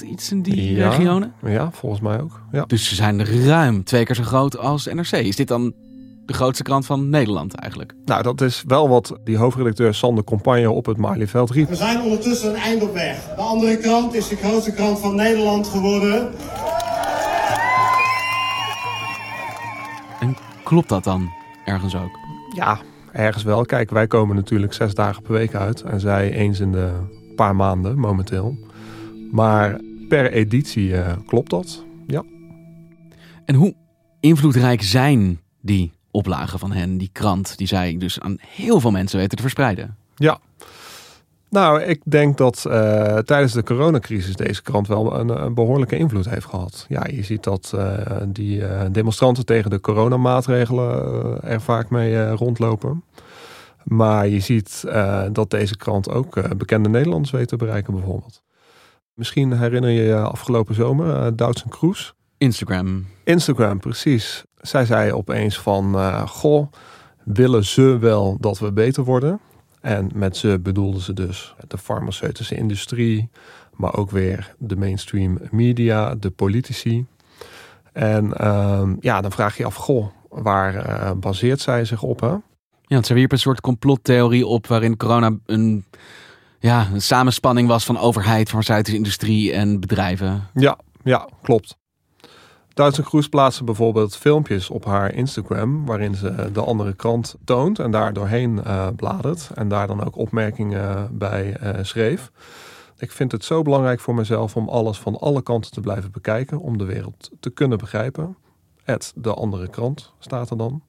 iets 0.09 0.31
in 0.31 0.41
die 0.41 0.75
ja, 0.75 0.89
regionen. 0.89 1.33
Ja, 1.45 1.71
volgens 1.71 2.01
mij 2.01 2.21
ook. 2.21 2.41
Ja. 2.51 2.65
Dus 2.65 2.87
ze 2.87 2.95
zijn 2.95 3.25
ruim 3.25 3.83
twee 3.83 4.05
keer 4.05 4.15
zo 4.15 4.23
groot 4.23 4.57
als 4.57 4.85
NRC. 4.85 5.11
Is 5.11 5.35
dit 5.35 5.47
dan 5.47 5.73
de 6.25 6.33
grootste 6.33 6.63
krant 6.63 6.85
van 6.85 7.09
Nederland 7.09 7.53
eigenlijk? 7.53 7.93
Nou, 8.05 8.23
dat 8.23 8.41
is 8.41 8.63
wel 8.67 8.89
wat 8.89 9.19
die 9.23 9.37
hoofdredacteur 9.37 9.93
Sander 9.93 10.23
Compagne 10.23 10.71
op 10.71 10.85
het 10.85 10.97
Malieveld 10.97 11.51
riep. 11.51 11.69
We 11.69 11.75
zijn 11.75 12.01
ondertussen 12.01 12.49
een 12.49 12.55
eind 12.55 12.83
op 12.83 12.93
weg. 12.93 13.35
De 13.35 13.41
andere 13.41 13.77
krant 13.77 14.13
is 14.13 14.27
de 14.27 14.35
grootste 14.35 14.71
krant 14.71 14.99
van 14.99 15.15
Nederland 15.15 15.67
geworden. 15.67 16.29
Klopt 20.67 20.89
dat 20.89 21.03
dan 21.03 21.33
ergens 21.65 21.95
ook? 21.95 22.19
Ja, 22.55 22.79
ergens 23.11 23.43
wel. 23.43 23.65
Kijk, 23.65 23.89
wij 23.89 24.07
komen 24.07 24.35
natuurlijk 24.35 24.73
zes 24.73 24.93
dagen 24.93 25.21
per 25.21 25.33
week 25.33 25.55
uit. 25.55 25.81
En 25.81 25.99
zij 25.99 26.31
eens 26.31 26.59
in 26.59 26.71
de 26.71 26.91
paar 27.35 27.55
maanden 27.55 27.99
momenteel. 27.99 28.57
Maar 29.31 29.79
per 30.09 30.31
editie 30.31 30.89
uh, 30.89 31.11
klopt 31.25 31.49
dat, 31.49 31.83
ja. 32.07 32.23
En 33.45 33.55
hoe 33.55 33.75
invloedrijk 34.19 34.81
zijn 34.81 35.39
die 35.61 35.91
oplagen 36.11 36.59
van 36.59 36.71
hen, 36.71 36.97
die 36.97 37.09
krant, 37.11 37.57
die 37.57 37.67
zij 37.67 37.95
dus 37.97 38.19
aan 38.19 38.37
heel 38.39 38.79
veel 38.79 38.91
mensen 38.91 39.19
weten 39.19 39.35
te 39.35 39.43
verspreiden? 39.43 39.95
Ja. 40.15 40.39
Nou, 41.49 41.81
ik 41.81 42.01
denk 42.03 42.37
dat 42.37 42.65
uh, 42.67 43.17
tijdens 43.17 43.53
de 43.53 43.63
coronacrisis 43.63 44.35
deze 44.35 44.61
krant 44.61 44.87
wel 44.87 45.19
een, 45.19 45.43
een, 45.43 45.53
behoorlijke 45.53 45.97
invloed 45.97 46.29
heeft 46.29 46.45
gehad. 46.45 46.85
Ja, 46.89 47.05
je 47.11 47.23
ziet 47.23 47.43
dat 47.43 47.71
uh, 47.75 47.97
die 48.27 48.59
uh, 48.59 48.81
demonstranten 48.91 49.45
tegen 49.45 49.69
de 49.69 49.79
coronamaatregelen 49.79 51.41
er 51.43 51.61
vaak 51.61 51.89
mee 51.89 52.29
rondlopen. 52.29 53.03
Maar 53.83 54.27
je 54.27 54.39
ziet 54.39 54.83
dat 55.31 55.49
deze 55.49 55.77
krant 55.77 56.09
ook 56.09 56.57
bekende 56.57 56.89
Nederlanders 56.89 57.31
weet 57.31 57.47
te 57.47 57.55
bereiken 57.55 57.93
bijvoorbeeld. 57.93 58.43
Misschien 59.13 59.57
herinner 59.57 59.89
je 59.89 60.03
je 60.03 60.15
afgelopen 60.15 60.75
zomer 60.75 61.07
uh, 61.07 61.27
Douds 61.35 61.63
en 61.63 61.69
Kroes. 61.69 62.13
Instagram. 62.37 63.05
Instagram, 63.23 63.79
precies. 63.79 64.43
Zij 64.55 64.85
zei 64.85 65.11
opeens 65.11 65.59
van, 65.59 65.95
goh, 66.27 66.67
willen 67.23 67.65
ze 67.65 67.97
wel 67.97 68.37
dat 68.39 68.59
we 68.59 68.71
beter 68.71 69.03
worden? 69.03 69.39
En 69.87 70.09
met 70.13 70.37
ze 70.37 70.59
bedoelden 70.59 71.01
ze 71.01 71.13
dus 71.13 71.55
de 71.67 71.77
farmaceutische 71.77 72.55
industrie, 72.55 73.29
maar 73.75 73.95
ook 73.95 74.11
weer 74.11 74.55
de 74.57 74.75
mainstream 74.75 75.39
media, 75.51 76.15
de 76.15 76.29
politici. 76.29 77.05
En 77.93 78.33
uh, 78.41 78.89
ja, 78.99 79.21
dan 79.21 79.31
vraag 79.31 79.57
je 79.57 79.65
af, 79.65 79.75
goh, 79.75 80.07
waar 80.29 80.75
uh, 80.75 81.11
baseert 81.11 81.59
zij 81.59 81.85
zich 81.85 82.03
op? 82.03 82.19
Hè? 82.19 82.35
Ja, 82.81 83.03
ze 83.03 83.13
wierp 83.13 83.31
een 83.31 83.39
soort 83.39 83.61
complottheorie 83.61 84.47
op 84.47 84.67
waarin 84.67 84.97
corona 84.97 85.37
een, 85.45 85.85
ja, 86.59 86.87
een 86.93 87.01
samenspanning 87.01 87.67
was 87.67 87.85
van 87.85 87.97
overheid, 87.97 88.47
farmaceutische 88.47 88.97
industrie 88.97 89.53
en 89.53 89.79
bedrijven. 89.79 90.47
Ja, 90.53 90.77
ja, 91.03 91.29
klopt. 91.41 91.77
Duitse 92.77 93.03
Kroes 93.03 93.29
plaatste 93.29 93.63
bijvoorbeeld 93.63 94.17
filmpjes 94.17 94.69
op 94.69 94.85
haar 94.85 95.13
Instagram 95.13 95.85
waarin 95.85 96.15
ze 96.15 96.49
de 96.53 96.61
andere 96.61 96.93
krant 96.93 97.35
toont 97.43 97.79
en 97.79 97.91
daar 97.91 98.13
doorheen 98.13 98.59
uh, 98.67 98.87
bladert 98.95 99.49
en 99.55 99.67
daar 99.67 99.87
dan 99.87 100.05
ook 100.05 100.17
opmerkingen 100.17 101.17
bij 101.17 101.57
uh, 101.63 101.69
schreef. 101.81 102.31
Ik 102.97 103.11
vind 103.11 103.31
het 103.31 103.43
zo 103.43 103.61
belangrijk 103.61 103.99
voor 103.99 104.15
mezelf 104.15 104.55
om 104.55 104.69
alles 104.69 104.99
van 104.99 105.19
alle 105.19 105.41
kanten 105.41 105.71
te 105.71 105.81
blijven 105.81 106.11
bekijken, 106.11 106.59
om 106.59 106.77
de 106.77 106.85
wereld 106.85 107.31
te 107.39 107.49
kunnen 107.49 107.77
begrijpen. 107.77 108.37
Het 108.83 109.13
de 109.15 109.33
andere 109.33 109.67
krant 109.67 110.13
staat 110.19 110.49
er 110.49 110.57
dan. 110.57 110.81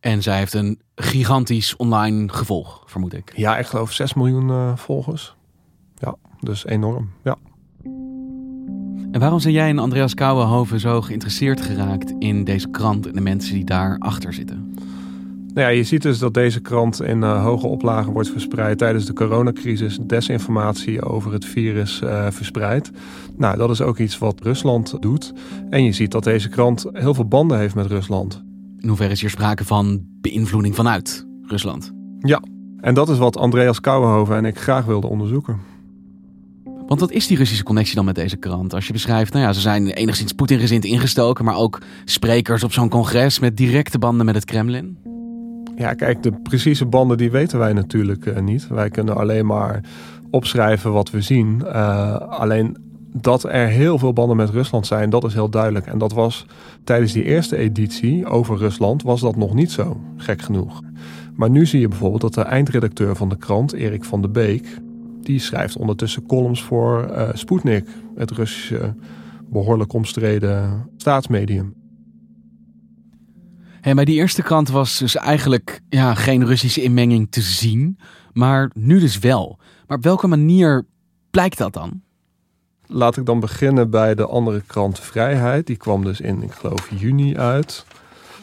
En 0.00 0.22
zij 0.22 0.38
heeft 0.38 0.54
een 0.54 0.80
gigantisch 0.94 1.76
online 1.76 2.32
gevolg, 2.32 2.82
vermoed 2.86 3.12
ik. 3.12 3.32
Ja, 3.36 3.58
ik 3.58 3.66
geloof 3.66 3.92
6 3.92 4.14
miljoen 4.14 4.48
uh, 4.48 4.76
volgers. 4.76 5.36
Ja, 5.94 6.14
dus 6.40 6.66
enorm. 6.66 7.10
Ja. 7.22 7.36
En 9.10 9.20
waarom 9.20 9.40
zijn 9.40 9.54
jij 9.54 9.68
en 9.68 9.78
Andreas 9.78 10.14
Kouwenhoven 10.14 10.80
zo 10.80 11.00
geïnteresseerd 11.00 11.60
geraakt 11.60 12.14
in 12.18 12.44
deze 12.44 12.68
krant 12.68 13.06
en 13.06 13.12
de 13.12 13.20
mensen 13.20 13.54
die 13.54 13.64
daarachter 13.64 14.32
zitten? 14.32 14.74
Nou 15.54 15.70
ja, 15.70 15.76
je 15.76 15.84
ziet 15.84 16.02
dus 16.02 16.18
dat 16.18 16.34
deze 16.34 16.60
krant 16.60 17.02
in 17.02 17.18
uh, 17.18 17.42
hoge 17.44 17.66
oplagen 17.66 18.12
wordt 18.12 18.30
verspreid 18.30 18.78
tijdens 18.78 19.04
de 19.04 19.12
coronacrisis. 19.12 19.98
Desinformatie 20.02 21.02
over 21.02 21.32
het 21.32 21.44
virus 21.44 22.00
uh, 22.04 22.26
verspreidt. 22.30 22.90
Nou, 23.36 23.56
dat 23.56 23.70
is 23.70 23.80
ook 23.80 23.98
iets 23.98 24.18
wat 24.18 24.40
Rusland 24.40 24.96
doet. 25.00 25.32
En 25.70 25.84
je 25.84 25.92
ziet 25.92 26.10
dat 26.10 26.24
deze 26.24 26.48
krant 26.48 26.86
heel 26.92 27.14
veel 27.14 27.28
banden 27.28 27.58
heeft 27.58 27.74
met 27.74 27.86
Rusland. 27.86 28.44
In 28.78 28.88
hoeverre 28.88 29.12
is 29.12 29.20
hier 29.20 29.30
sprake 29.30 29.64
van 29.64 30.00
beïnvloeding 30.20 30.74
vanuit 30.74 31.26
Rusland? 31.42 31.92
Ja, 32.18 32.42
en 32.80 32.94
dat 32.94 33.08
is 33.08 33.18
wat 33.18 33.36
Andreas 33.36 33.80
Kouwenhoven 33.80 34.36
en 34.36 34.44
ik 34.44 34.58
graag 34.58 34.84
wilden 34.84 35.10
onderzoeken. 35.10 35.58
Want 36.88 37.00
wat 37.00 37.10
is 37.10 37.26
die 37.26 37.36
Russische 37.36 37.64
connectie 37.64 37.94
dan 37.94 38.04
met 38.04 38.14
deze 38.14 38.36
krant? 38.36 38.74
Als 38.74 38.86
je 38.86 38.92
beschrijft, 38.92 39.32
nou 39.32 39.44
ja, 39.44 39.52
ze 39.52 39.60
zijn 39.60 39.86
enigszins 39.86 40.32
Poetin-gezind 40.32 40.84
ingestoken, 40.84 41.44
maar 41.44 41.56
ook 41.56 41.80
sprekers 42.04 42.64
op 42.64 42.72
zo'n 42.72 42.88
congres 42.88 43.38
met 43.38 43.56
directe 43.56 43.98
banden 43.98 44.26
met 44.26 44.34
het 44.34 44.44
Kremlin. 44.44 44.98
Ja, 45.76 45.94
kijk, 45.94 46.22
de 46.22 46.32
precieze 46.42 46.86
banden 46.86 47.16
die 47.16 47.30
weten 47.30 47.58
wij 47.58 47.72
natuurlijk 47.72 48.26
uh, 48.26 48.38
niet. 48.38 48.68
Wij 48.68 48.90
kunnen 48.90 49.16
alleen 49.16 49.46
maar 49.46 49.80
opschrijven 50.30 50.92
wat 50.92 51.10
we 51.10 51.20
zien. 51.20 51.62
Uh, 51.64 52.14
alleen 52.16 52.76
dat 53.12 53.44
er 53.44 53.66
heel 53.66 53.98
veel 53.98 54.12
banden 54.12 54.36
met 54.36 54.50
Rusland 54.50 54.86
zijn, 54.86 55.10
dat 55.10 55.24
is 55.24 55.34
heel 55.34 55.50
duidelijk. 55.50 55.86
En 55.86 55.98
dat 55.98 56.12
was 56.12 56.46
tijdens 56.84 57.12
die 57.12 57.24
eerste 57.24 57.56
editie 57.56 58.26
over 58.26 58.56
Rusland 58.56 59.02
was 59.02 59.20
dat 59.20 59.36
nog 59.36 59.54
niet 59.54 59.70
zo, 59.70 60.00
gek 60.16 60.42
genoeg. 60.42 60.80
Maar 61.34 61.50
nu 61.50 61.66
zie 61.66 61.80
je 61.80 61.88
bijvoorbeeld 61.88 62.22
dat 62.22 62.34
de 62.34 62.42
eindredacteur 62.42 63.16
van 63.16 63.28
de 63.28 63.36
krant, 63.36 63.72
Erik 63.72 64.04
van 64.04 64.22
de 64.22 64.28
Beek, 64.28 64.80
die 65.28 65.38
schrijft 65.38 65.76
ondertussen 65.76 66.26
columns 66.26 66.62
voor 66.62 67.08
uh, 67.10 67.28
Sputnik, 67.32 67.88
het 68.14 68.30
Russische 68.30 68.94
behoorlijk 69.50 69.92
omstreden 69.92 70.88
staatsmedium. 70.96 71.74
Hey, 73.80 73.94
bij 73.94 74.04
die 74.04 74.14
eerste 74.14 74.42
krant 74.42 74.68
was 74.68 74.98
dus 74.98 75.16
eigenlijk 75.16 75.80
ja, 75.88 76.14
geen 76.14 76.46
Russische 76.46 76.82
inmenging 76.82 77.30
te 77.30 77.40
zien, 77.40 77.98
maar 78.32 78.70
nu 78.74 79.00
dus 79.00 79.18
wel. 79.18 79.58
Maar 79.86 79.96
op 79.96 80.02
welke 80.02 80.26
manier 80.26 80.86
blijkt 81.30 81.58
dat 81.58 81.72
dan? 81.72 82.02
Laat 82.86 83.16
ik 83.16 83.26
dan 83.26 83.40
beginnen 83.40 83.90
bij 83.90 84.14
de 84.14 84.26
andere 84.26 84.62
krant 84.66 85.00
Vrijheid. 85.00 85.66
Die 85.66 85.76
kwam 85.76 86.04
dus 86.04 86.20
in, 86.20 86.42
ik 86.42 86.52
geloof, 86.52 86.90
juni 86.98 87.36
uit. 87.36 87.86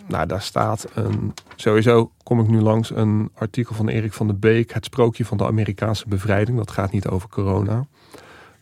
Nou, 0.07 0.25
daar 0.25 0.41
staat 0.41 0.87
een. 0.93 1.33
Sowieso 1.55 2.11
kom 2.23 2.39
ik 2.39 2.47
nu 2.47 2.61
langs 2.61 2.95
een 2.95 3.29
artikel 3.35 3.75
van 3.75 3.87
Erik 3.87 4.13
van 4.13 4.27
der 4.27 4.39
Beek. 4.39 4.73
Het 4.73 4.85
sprookje 4.85 5.25
van 5.25 5.37
de 5.37 5.45
Amerikaanse 5.45 6.07
bevrijding. 6.07 6.57
Dat 6.57 6.71
gaat 6.71 6.91
niet 6.91 7.07
over 7.07 7.29
corona. 7.29 7.85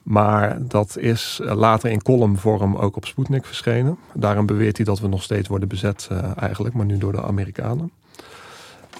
Maar 0.03 0.57
dat 0.67 0.97
is 0.97 1.39
later 1.43 1.89
in 1.89 2.01
columnvorm 2.01 2.75
ook 2.75 2.95
op 2.95 3.05
Sputnik 3.05 3.45
verschenen. 3.45 3.97
Daarom 4.13 4.45
beweert 4.45 4.77
hij 4.77 4.85
dat 4.85 4.99
we 4.99 5.07
nog 5.07 5.23
steeds 5.23 5.47
worden 5.47 5.67
bezet, 5.67 6.09
uh, 6.11 6.17
eigenlijk, 6.35 6.75
maar 6.75 6.85
nu 6.85 6.97
door 6.97 7.11
de 7.11 7.23
Amerikanen. 7.23 7.91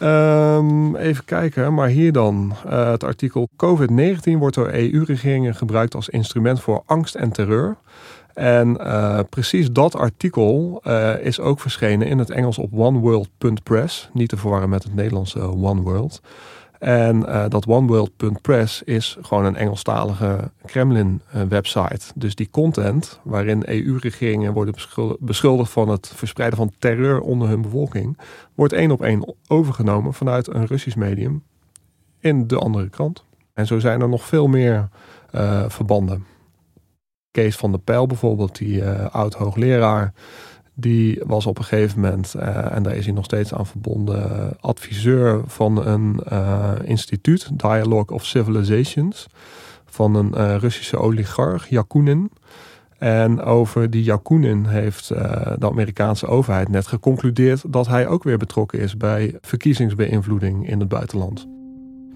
Um, 0.01 0.95
even 0.95 1.25
kijken, 1.25 1.73
maar 1.73 1.88
hier 1.88 2.12
dan 2.12 2.53
uh, 2.65 2.91
het 2.91 3.03
artikel 3.03 3.50
COVID-19 3.55 4.38
wordt 4.38 4.55
door 4.55 4.67
EU-regeringen 4.67 5.55
gebruikt 5.55 5.95
als 5.95 6.09
instrument 6.09 6.62
voor 6.62 6.83
angst 6.85 7.15
en 7.15 7.31
terreur. 7.31 7.75
En 8.33 8.77
uh, 8.81 9.19
precies 9.29 9.71
dat 9.71 9.95
artikel 9.95 10.81
uh, 10.87 11.25
is 11.25 11.39
ook 11.39 11.59
verschenen 11.59 12.07
in 12.07 12.17
het 12.17 12.29
Engels 12.29 12.57
op 12.57 12.73
oneworld.press. 12.73 14.09
Niet 14.13 14.29
te 14.29 14.37
verwarren 14.37 14.69
met 14.69 14.83
het 14.83 14.95
Nederlandse 14.95 15.41
One 15.41 15.81
World. 15.81 16.21
En 16.79 17.17
uh, 17.17 17.45
dat 17.49 17.67
oneworld.press 17.67 18.83
is 18.83 19.17
gewoon 19.21 19.45
een 19.45 19.55
Engelstalige 19.55 20.51
Kremlin-website. 20.65 22.11
Dus 22.15 22.35
die 22.35 22.49
content, 22.49 23.19
waarin 23.23 23.63
EU-regeringen 23.65 24.53
worden 24.53 24.75
beschuldigd 25.19 25.71
van 25.71 25.89
het 25.89 26.11
verspreiden 26.15 26.57
van 26.57 26.71
terreur 26.79 27.21
onder 27.21 27.47
hun 27.47 27.61
bevolking, 27.61 28.17
wordt 28.55 28.73
één 28.73 28.91
op 28.91 29.01
één 29.01 29.35
overgenomen 29.47 30.13
vanuit 30.13 30.47
een 30.47 30.65
Russisch 30.65 30.97
medium 30.97 31.43
in 32.19 32.47
de 32.47 32.57
andere 32.57 32.89
krant. 32.89 33.23
En 33.53 33.67
zo 33.67 33.79
zijn 33.79 34.01
er 34.01 34.09
nog 34.09 34.25
veel 34.25 34.47
meer 34.47 34.89
verbanden. 35.67 36.25
Kees 37.33 37.55
van 37.55 37.71
der 37.71 37.79
Pijl 37.79 38.07
bijvoorbeeld, 38.07 38.57
die 38.57 38.81
uh, 38.81 39.05
oud-hoogleraar, 39.11 40.13
Die 40.73 41.21
was 41.25 41.45
op 41.45 41.57
een 41.57 41.63
gegeven 41.63 41.99
moment, 41.99 42.33
uh, 42.37 42.75
en 42.75 42.83
daar 42.83 42.95
is 42.95 43.05
hij 43.05 43.13
nog 43.13 43.25
steeds 43.25 43.53
aan 43.53 43.65
verbonden, 43.65 44.51
adviseur 44.59 45.41
van 45.45 45.85
een 45.85 46.19
uh, 46.31 46.71
instituut, 46.83 47.49
Dialogue 47.53 48.15
of 48.15 48.25
Civilizations, 48.25 49.27
van 49.85 50.15
een 50.15 50.59
Russische 50.59 50.97
oligarch, 50.97 51.69
Yakunin. 51.69 52.31
En 52.97 53.41
over 53.41 53.89
die 53.89 54.03
Yakunin 54.03 54.65
heeft 54.65 55.07
de 55.07 55.67
Amerikaanse 55.69 56.27
overheid 56.27 56.69
net 56.69 56.87
geconcludeerd 56.87 57.63
dat 57.67 57.87
hij 57.87 58.07
ook 58.07 58.23
weer 58.23 58.37
betrokken 58.37 58.79
is 58.79 58.97
bij 58.97 59.37
verkiezingsbeïnvloeding 59.41 60.69
in 60.69 60.79
het 60.79 60.89
buitenland. 60.89 61.47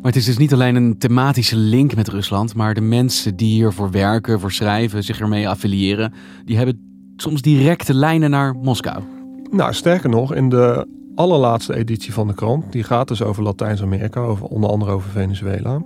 Maar 0.02 0.12
het 0.12 0.16
is 0.16 0.26
dus 0.26 0.38
niet 0.38 0.54
alleen 0.54 0.76
een 0.76 0.98
thematische 0.98 1.56
link 1.56 1.96
met 1.96 2.08
Rusland, 2.08 2.56
maar 2.56 2.74
de 2.74 2.82
mensen 2.82 3.36
die 3.36 3.54
hiervoor 3.54 3.92
werken, 3.92 4.40
voor 4.40 4.52
schrijven, 4.52 5.04
zich 5.04 5.20
ermee 5.20 5.50
affiliëren, 5.50 6.14
die 6.46 6.58
hebben 6.58 6.80
soms 7.16 7.42
directe 7.42 7.94
lijnen 7.94 8.30
naar 8.30 8.56
Moskou. 8.56 9.04
Nou, 9.52 9.74
sterker 9.74 10.10
nog, 10.10 10.34
in 10.34 10.50
de 10.50 10.88
allerlaatste 11.16 11.76
editie 11.76 12.14
van 12.14 12.28
de 12.28 12.34
krant, 12.34 12.72
die 12.72 12.84
gaat 12.84 13.08
dus 13.08 13.22
over 13.22 13.44
Latijns-Amerika, 13.44 14.20
over, 14.20 14.46
onder 14.46 14.70
andere 14.70 14.92
over 14.92 15.10
Venezuela, 15.10 15.82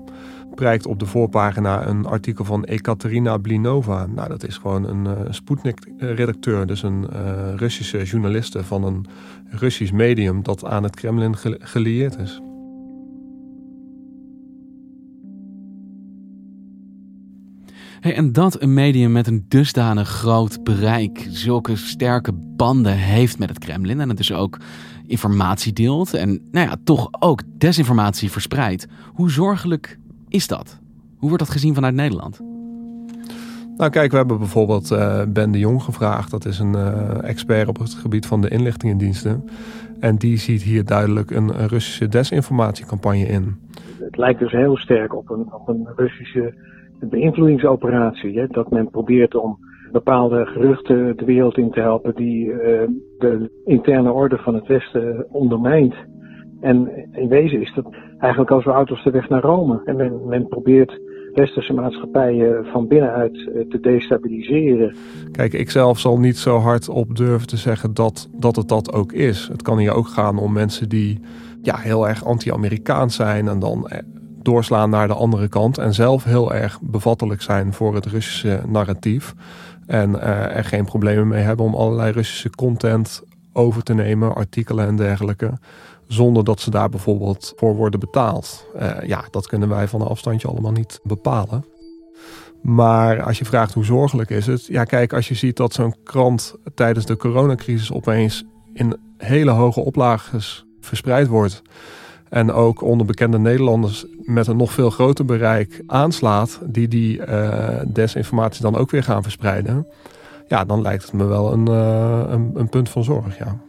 prijkt 0.56 0.86
op 0.86 1.00
de 1.00 1.06
voorpagina 1.06 1.88
een 1.88 2.06
artikel 2.06 2.46
van 2.46 2.64
Ekaterina 2.64 3.38
Blinova. 3.38 4.06
Nou, 4.06 4.30
dat 4.30 4.48
is 4.48 4.58
gewoon 4.58 4.88
een 4.88 5.06
uh, 5.06 5.12
Sputnik-redacteur, 5.30 6.68
dus 6.68 6.84
een 6.84 7.08
uh, 7.14 7.20
Russische 7.56 8.04
journaliste 8.04 8.64
van 8.64 8.84
een 8.84 9.06
Russisch 9.50 9.92
medium 9.92 10.44
dat 10.44 10.66
aan 10.66 10.84
het 10.84 10.96
Kremlin 10.96 11.36
gelieerd 11.60 12.18
is. 12.18 12.42
Hey, 18.00 18.16
en 18.16 18.32
dat 18.32 18.62
een 18.62 18.74
medium 18.74 19.12
met 19.12 19.28
een 19.28 19.46
dusdanig 19.48 20.10
groot 20.10 20.64
bereik, 20.64 21.28
zulke 21.30 21.76
sterke 21.76 22.32
banden 22.34 22.98
heeft 22.98 23.40
met 23.40 23.50
het 23.50 23.60
Kremlin 23.60 24.00
en 24.00 24.08
het 24.08 24.18
dus 24.18 24.34
ook 24.34 24.58
informatie 25.08 25.74
deelt 25.74 26.14
en 26.14 26.42
nou 26.52 26.68
ja, 26.68 26.76
toch 26.84 27.08
ook 27.20 27.42
desinformatie 27.58 28.32
verspreidt. 28.32 28.88
Hoe 29.14 29.30
zorgelijk 29.32 30.00
is 30.30 30.48
dat? 30.48 30.80
Hoe 31.18 31.30
wordt 31.30 31.44
dat 31.44 31.54
gezien 31.54 31.74
vanuit 31.76 31.94
Nederland? 31.94 32.42
Nou 33.78 33.92
kijk, 33.92 34.12
we 34.12 34.18
hebben 34.18 34.38
bijvoorbeeld 34.38 34.92
uh, 34.92 35.22
Ben 35.28 35.52
de 35.52 35.60
Jong 35.60 35.82
gevraagd. 35.82 36.32
Dat 36.32 36.46
is 36.46 36.60
een 36.60 36.74
uh, 36.74 37.24
expert 37.24 37.68
op 37.68 37.80
het 37.80 37.94
gebied 37.94 38.26
van 38.26 38.42
de 38.42 38.50
inlichtingendiensten. 38.50 39.44
En 40.00 40.16
die 40.16 40.38
ziet 40.38 40.62
hier 40.62 40.86
duidelijk 40.86 41.32
een, 41.32 41.62
een 41.62 41.68
Russische 41.68 42.08
desinformatiecampagne 42.08 43.26
in. 43.26 43.60
Het 44.00 44.18
lijkt 44.18 44.40
dus 44.40 44.52
heel 44.52 44.78
sterk 44.78 45.16
op 45.16 45.30
een, 45.30 45.54
op 45.54 45.68
een 45.68 45.88
Russische 45.96 46.54
beïnvloedingsoperatie. 47.10 48.40
Hè, 48.40 48.48
dat 48.48 48.72
men 48.72 48.90
probeert 48.90 49.36
om 49.36 49.58
bepaalde 49.92 50.46
geruchten 50.46 51.18
de 51.18 51.26
wereld 51.26 51.58
in 51.58 51.72
te 51.72 51.80
helpen 51.80 52.16
die 52.16 52.46
uh, 52.46 52.60
de 53.18 53.50
interne 53.66 54.12
orde 54.12 54.38
van 54.38 54.56
het 54.56 54.68
Westen 54.68 55.26
ondermijnt. 55.32 55.96
En 56.62 57.08
in 57.12 57.28
wezen 57.28 57.62
is 57.62 57.74
dat 57.76 57.86
eigenlijk 58.18 58.52
al 58.52 58.62
zo 58.62 58.70
oud 58.70 58.90
als 58.90 59.04
de 59.04 59.12
weg 59.12 59.30
naar 59.30 59.42
Rome. 59.42 59.82
En 59.86 59.96
men, 59.96 60.28
men 60.28 60.48
probeert 60.48 61.00
westerse 61.34 61.74
maatschappijen 61.74 62.66
van 62.66 62.88
binnenuit 62.88 63.36
eh, 63.36 63.62
te 63.70 63.80
destabiliseren. 63.80 64.96
Kijk, 65.32 65.54
ik 65.54 65.70
zelf 65.70 66.00
zal 66.00 66.20
niet 66.20 66.38
zo 66.38 66.58
hard 66.58 66.90
op 66.90 67.16
durven 67.16 67.48
te 67.48 67.58
zeggen 67.58 67.94
dat, 67.94 68.30
dat 68.32 68.56
het 68.56 68.68
dat 68.68 68.94
ook 68.94 69.12
is. 69.12 69.48
Het 69.52 69.62
kan 69.62 69.78
hier 69.78 69.94
ook 69.94 70.08
gaan 70.08 70.38
om 70.38 70.54
mensen 70.54 70.90
die 70.90 71.20
ja, 71.62 71.78
heel 71.78 72.08
erg 72.08 72.26
anti-Amerikaans 72.26 73.16
zijn 73.16 73.48
en 73.48 73.60
dan 73.60 73.88
eh, 73.88 74.00
doorslaan 74.46 74.90
naar 74.90 75.08
de 75.08 75.14
andere 75.14 75.48
kant 75.48 75.78
en 75.78 75.94
zelf 75.94 76.24
heel 76.24 76.54
erg 76.54 76.80
bevattelijk 76.82 77.42
zijn 77.42 77.74
voor 77.74 77.96
het 77.96 78.06
Russische 78.06 78.62
narratief. 78.68 79.34
En 79.86 80.10
uh, 80.10 80.56
er 80.56 80.64
geen 80.64 80.86
problemen 80.86 81.28
mee 81.28 81.44
hebben 81.44 81.66
om 81.66 81.76
allerlei 81.76 82.12
Russische 82.12 82.50
content 82.50 83.24
over 83.54 83.84
te 83.84 83.94
nemen, 83.94 84.36
artikelen 84.36 84.88
en 84.88 84.96
dergelijke. 84.96 85.52
Zonder 86.08 86.44
dat 86.44 86.60
ze 86.60 86.70
daar 86.70 86.90
bijvoorbeeld 86.90 87.54
voor 87.56 87.76
worden 87.76 88.00
betaald. 88.00 88.66
Uh, 88.76 88.92
ja, 89.08 89.24
dat 89.30 89.48
kunnen 89.48 89.70
wij 89.70 89.88
van 89.88 90.02
een 90.02 90.08
afstandje 90.08 90.48
allemaal 90.48 90.72
niet 90.72 91.00
bepalen. 91.04 91.66
Maar 92.62 93.22
als 93.22 93.38
je 93.38 93.46
vraagt 93.46 93.74
hoe 93.74 93.86
zorgelijk 93.86 94.30
is 94.30 94.48
het. 94.48 94.66
Ja, 94.66 94.84
kijk, 94.84 95.14
als 95.14 95.28
je 95.28 95.36
ziet 95.36 95.58
dat 95.58 95.74
zo'n 95.74 95.96
krant 96.04 96.56
tijdens 96.76 97.06
de 97.06 97.18
coronacrisis 97.18 97.92
opeens 97.92 98.44
in 98.74 98.98
hele 99.18 99.52
hoge 99.52 99.80
oplages 99.80 100.66
verspreid 100.80 101.28
wordt 101.28 101.62
en 102.32 102.52
ook 102.52 102.82
onder 102.82 103.06
bekende 103.06 103.40
Nederlanders 103.40 104.06
met 104.22 104.48
een 104.48 104.58
nog 104.58 104.72
veel 104.72 104.90
groter 104.90 105.26
bereik 105.26 105.82
aanslaat, 105.88 106.60
die 106.66 106.88
die 106.88 107.18
uh, 107.18 107.80
desinformatie 107.88 108.62
dan 108.62 108.76
ook 108.76 108.92
weer 108.92 109.04
gaan 109.04 109.24
verspreiden, 109.24 109.88
ja, 110.48 110.66
dan 110.66 110.82
lijkt 110.82 111.04
het 111.04 111.14
me 111.14 111.26
wel 111.26 111.54
een, 111.54 111.70
uh, 111.70 112.24
een, 112.28 112.52
een, 112.54 112.70
punt 112.70 112.90
van 112.90 113.04
zorg, 113.04 113.38
ja. 113.38 113.62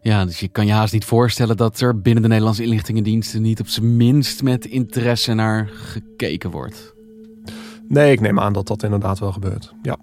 Ja, 0.00 0.24
dus 0.24 0.40
je 0.40 0.48
kan 0.48 0.66
je 0.66 0.72
haast 0.72 0.92
niet 0.92 1.04
voorstellen 1.04 1.56
dat 1.56 1.80
er 1.80 2.00
binnen 2.00 2.22
de 2.22 2.28
Nederlandse 2.28 2.62
inlichtingendiensten 2.62 3.42
niet 3.42 3.60
op 3.60 3.68
zijn 3.68 3.96
minst 3.96 4.42
met 4.42 4.64
interesse 4.64 5.34
naar 5.34 5.68
gekeken 5.72 6.50
wordt. 6.50 6.94
Nee, 7.88 8.12
ik 8.12 8.20
neem 8.20 8.40
aan 8.40 8.52
dat 8.52 8.66
dat 8.66 8.82
inderdaad 8.82 9.18
wel 9.18 9.32
gebeurt, 9.32 9.74
ja. 9.82 9.96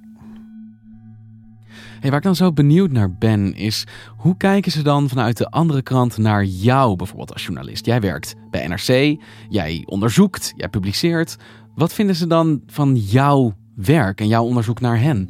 Hey, 2.03 2.11
waar 2.11 2.21
ik 2.21 2.27
dan 2.27 2.35
zo 2.35 2.51
benieuwd 2.51 2.91
naar 2.91 3.13
ben, 3.13 3.55
is 3.55 3.87
hoe 4.17 4.37
kijken 4.37 4.71
ze 4.71 4.81
dan 4.81 5.09
vanuit 5.09 5.37
de 5.37 5.49
andere 5.49 5.81
kant 5.81 6.17
naar 6.17 6.43
jou, 6.43 6.95
bijvoorbeeld 6.95 7.33
als 7.33 7.45
journalist? 7.45 7.85
Jij 7.85 8.01
werkt 8.01 8.35
bij 8.49 8.67
NRC, 8.67 9.19
jij 9.49 9.83
onderzoekt, 9.85 10.53
jij 10.55 10.69
publiceert. 10.69 11.37
Wat 11.75 11.93
vinden 11.93 12.15
ze 12.15 12.27
dan 12.27 12.61
van 12.67 12.95
jouw 12.95 13.53
werk 13.75 14.21
en 14.21 14.27
jouw 14.27 14.43
onderzoek 14.43 14.79
naar 14.79 14.99
hen? 14.99 15.29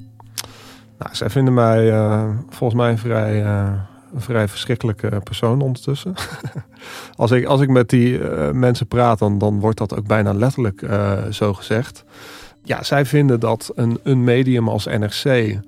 Nou, 0.97 1.15
zij 1.15 1.29
vinden 1.29 1.53
mij 1.53 1.91
uh, 1.91 2.29
volgens 2.49 2.81
mij 2.81 2.91
een 2.91 2.97
vrij, 2.97 3.43
uh, 3.43 3.73
een 4.13 4.21
vrij 4.21 4.47
verschrikkelijke 4.47 5.21
persoon 5.23 5.61
ondertussen. 5.61 6.13
als, 7.15 7.31
ik, 7.31 7.45
als 7.45 7.61
ik 7.61 7.69
met 7.69 7.89
die 7.89 8.19
uh, 8.19 8.51
mensen 8.51 8.87
praat, 8.87 9.19
dan, 9.19 9.37
dan 9.37 9.59
wordt 9.59 9.77
dat 9.77 9.97
ook 9.97 10.07
bijna 10.07 10.33
letterlijk 10.33 10.85
zo 11.29 11.53
gezegd. 11.53 12.03
Ja, 12.63 12.83
zij 12.83 13.05
vinden 13.05 13.39
dat 13.39 13.71
een, 13.75 13.99
een 14.03 14.23
medium 14.23 14.69
als 14.69 14.85
NRC 14.85 15.59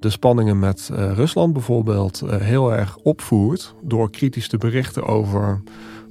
de 0.00 0.10
spanningen 0.10 0.58
met 0.58 0.90
uh, 0.92 1.12
Rusland 1.12 1.52
bijvoorbeeld 1.52 2.22
uh, 2.24 2.36
heel 2.36 2.72
erg 2.72 2.96
opvoert 2.96 3.74
door 3.82 4.10
kritisch 4.10 4.48
te 4.48 4.58
berichten 4.58 5.06
over 5.06 5.62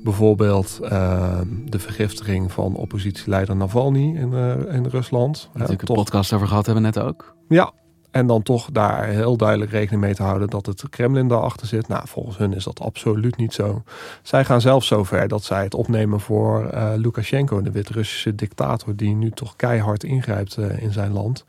bijvoorbeeld 0.03 0.79
uh, 0.83 1.39
de 1.65 1.79
vergiftiging 1.79 2.51
van 2.51 2.75
oppositieleider 2.75 3.55
Navalny 3.55 4.15
in, 4.15 4.33
in 4.71 4.85
Rusland. 4.85 5.49
Natuurlijk 5.53 5.89
een 5.89 5.95
podcast 5.95 6.33
over 6.33 6.47
gehad 6.47 6.65
hebben 6.65 6.83
net 6.83 6.99
ook. 6.99 7.35
Ja, 7.47 7.71
en 8.11 8.27
dan 8.27 8.41
toch 8.41 8.69
daar 8.71 9.05
heel 9.05 9.37
duidelijk 9.37 9.71
rekening 9.71 10.01
mee 10.01 10.15
te 10.15 10.23
houden 10.23 10.49
dat 10.49 10.65
het 10.65 10.89
Kremlin 10.89 11.27
daarachter 11.27 11.67
zit. 11.67 11.87
Nou, 11.87 12.07
volgens 12.07 12.37
hun 12.37 12.53
is 12.53 12.63
dat 12.63 12.79
absoluut 12.79 13.37
niet 13.37 13.53
zo. 13.53 13.83
Zij 14.21 14.45
gaan 14.45 14.61
zelfs 14.61 14.87
zover 14.87 15.27
dat 15.27 15.43
zij 15.43 15.63
het 15.63 15.73
opnemen 15.73 16.19
voor 16.19 16.69
Lukashenko, 16.95 17.61
de 17.61 17.71
Wit-Russische 17.71 18.35
dictator, 18.35 18.95
die 18.95 19.15
nu 19.15 19.31
toch 19.31 19.55
keihard 19.55 20.03
ingrijpt 20.03 20.57
in 20.57 20.91
zijn 20.91 21.11
land. 21.11 21.45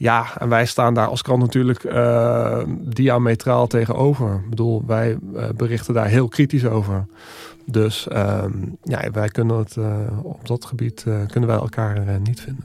Ja, 0.00 0.26
en 0.38 0.48
wij 0.48 0.66
staan 0.66 0.94
daar 0.94 1.06
als 1.06 1.22
krant 1.22 1.40
natuurlijk 1.40 1.84
uh, 1.84 2.58
diametraal 2.80 3.66
tegenover. 3.66 4.34
Ik 4.34 4.50
bedoel, 4.50 4.82
wij 4.86 5.18
uh, 5.34 5.44
berichten 5.56 5.94
daar 5.94 6.06
heel 6.06 6.28
kritisch 6.28 6.64
over. 6.64 7.06
Dus 7.64 8.06
uh, 8.12 8.44
ja, 8.82 9.10
wij 9.10 9.28
kunnen 9.28 9.56
het 9.56 9.76
uh, 9.76 9.86
op 10.22 10.46
dat 10.46 10.64
gebied 10.64 11.06
kunnen 11.26 11.48
wij 11.48 11.58
elkaar 11.58 12.20
niet 12.20 12.40
vinden. 12.40 12.64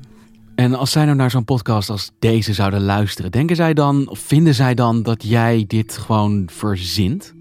En 0.56 0.74
als 0.74 0.92
zij 0.92 1.06
nou 1.06 1.18
naar 1.18 1.32
zo'n 1.32 1.46
podcast 1.46 1.90
als 1.90 2.12
deze 2.20 2.54
zouden 2.54 2.84
luisteren, 2.84 3.32
denken 3.32 3.56
zij 3.56 3.74
dan, 3.74 4.10
of 4.10 4.20
vinden 4.20 4.54
zij 4.54 4.74
dan 4.74 5.04
dat 5.04 5.24
jij 5.24 5.64
dit 5.68 5.98
gewoon 5.98 6.50
verzint? 6.52 7.34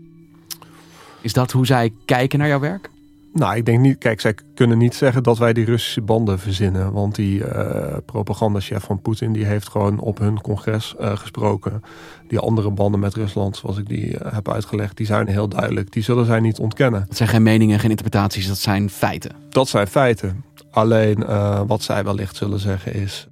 Is 1.20 1.32
dat 1.32 1.52
hoe 1.52 1.66
zij 1.66 1.92
kijken 2.04 2.38
naar 2.38 2.48
jouw 2.48 2.60
werk? 2.60 2.90
Nou, 3.34 3.56
ik 3.56 3.64
denk 3.64 3.80
niet. 3.80 3.98
Kijk, 3.98 4.20
zij 4.20 4.34
kunnen 4.54 4.78
niet 4.78 4.94
zeggen 4.94 5.22
dat 5.22 5.38
wij 5.38 5.52
die 5.52 5.64
Russische 5.64 6.00
banden 6.00 6.38
verzinnen. 6.38 6.92
Want 6.92 7.14
die 7.14 7.38
uh, 7.38 7.96
propagandachef 8.06 8.82
van 8.82 9.00
Poetin 9.00 9.32
die 9.32 9.44
heeft 9.44 9.68
gewoon 9.68 9.98
op 9.98 10.18
hun 10.18 10.40
congres 10.40 10.94
uh, 11.00 11.16
gesproken. 11.16 11.82
Die 12.28 12.38
andere 12.38 12.70
banden 12.70 13.00
met 13.00 13.14
Rusland, 13.14 13.56
zoals 13.56 13.78
ik 13.78 13.88
die 13.88 14.06
uh, 14.06 14.32
heb 14.32 14.50
uitgelegd, 14.50 14.96
die 14.96 15.06
zijn 15.06 15.26
heel 15.26 15.48
duidelijk. 15.48 15.92
Die 15.92 16.02
zullen 16.02 16.26
zij 16.26 16.40
niet 16.40 16.58
ontkennen. 16.58 17.04
Dat 17.08 17.16
zijn 17.16 17.28
geen 17.28 17.42
meningen, 17.42 17.80
geen 17.80 17.90
interpretaties, 17.90 18.48
dat 18.48 18.58
zijn 18.58 18.90
feiten. 18.90 19.32
Dat 19.48 19.68
zijn 19.68 19.86
feiten. 19.86 20.44
Alleen 20.70 21.24
wat 21.66 21.82
zij 21.82 22.04
wellicht 22.04 22.36
zullen 22.36 22.60
zeggen 22.60 22.94
is. 22.94 23.28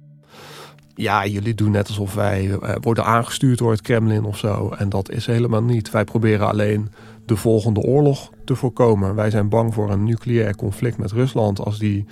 Ja, 0.95 1.25
jullie 1.25 1.55
doen 1.55 1.71
net 1.71 1.87
alsof 1.87 2.13
wij 2.13 2.57
worden 2.81 3.05
aangestuurd 3.05 3.57
door 3.57 3.71
het 3.71 3.81
Kremlin 3.81 4.23
of 4.23 4.37
zo. 4.37 4.69
En 4.77 4.89
dat 4.89 5.11
is 5.11 5.25
helemaal 5.25 5.63
niet. 5.63 5.91
Wij 5.91 6.03
proberen 6.03 6.47
alleen 6.47 6.91
de 7.25 7.35
volgende 7.35 7.79
oorlog 7.79 8.31
te 8.45 8.55
voorkomen. 8.55 9.15
Wij 9.15 9.29
zijn 9.29 9.49
bang 9.49 9.73
voor 9.73 9.91
een 9.91 10.03
nucleair 10.03 10.55
conflict 10.55 10.97
met 10.97 11.11
Rusland 11.11 11.59
als 11.59 11.79
die 11.79 12.05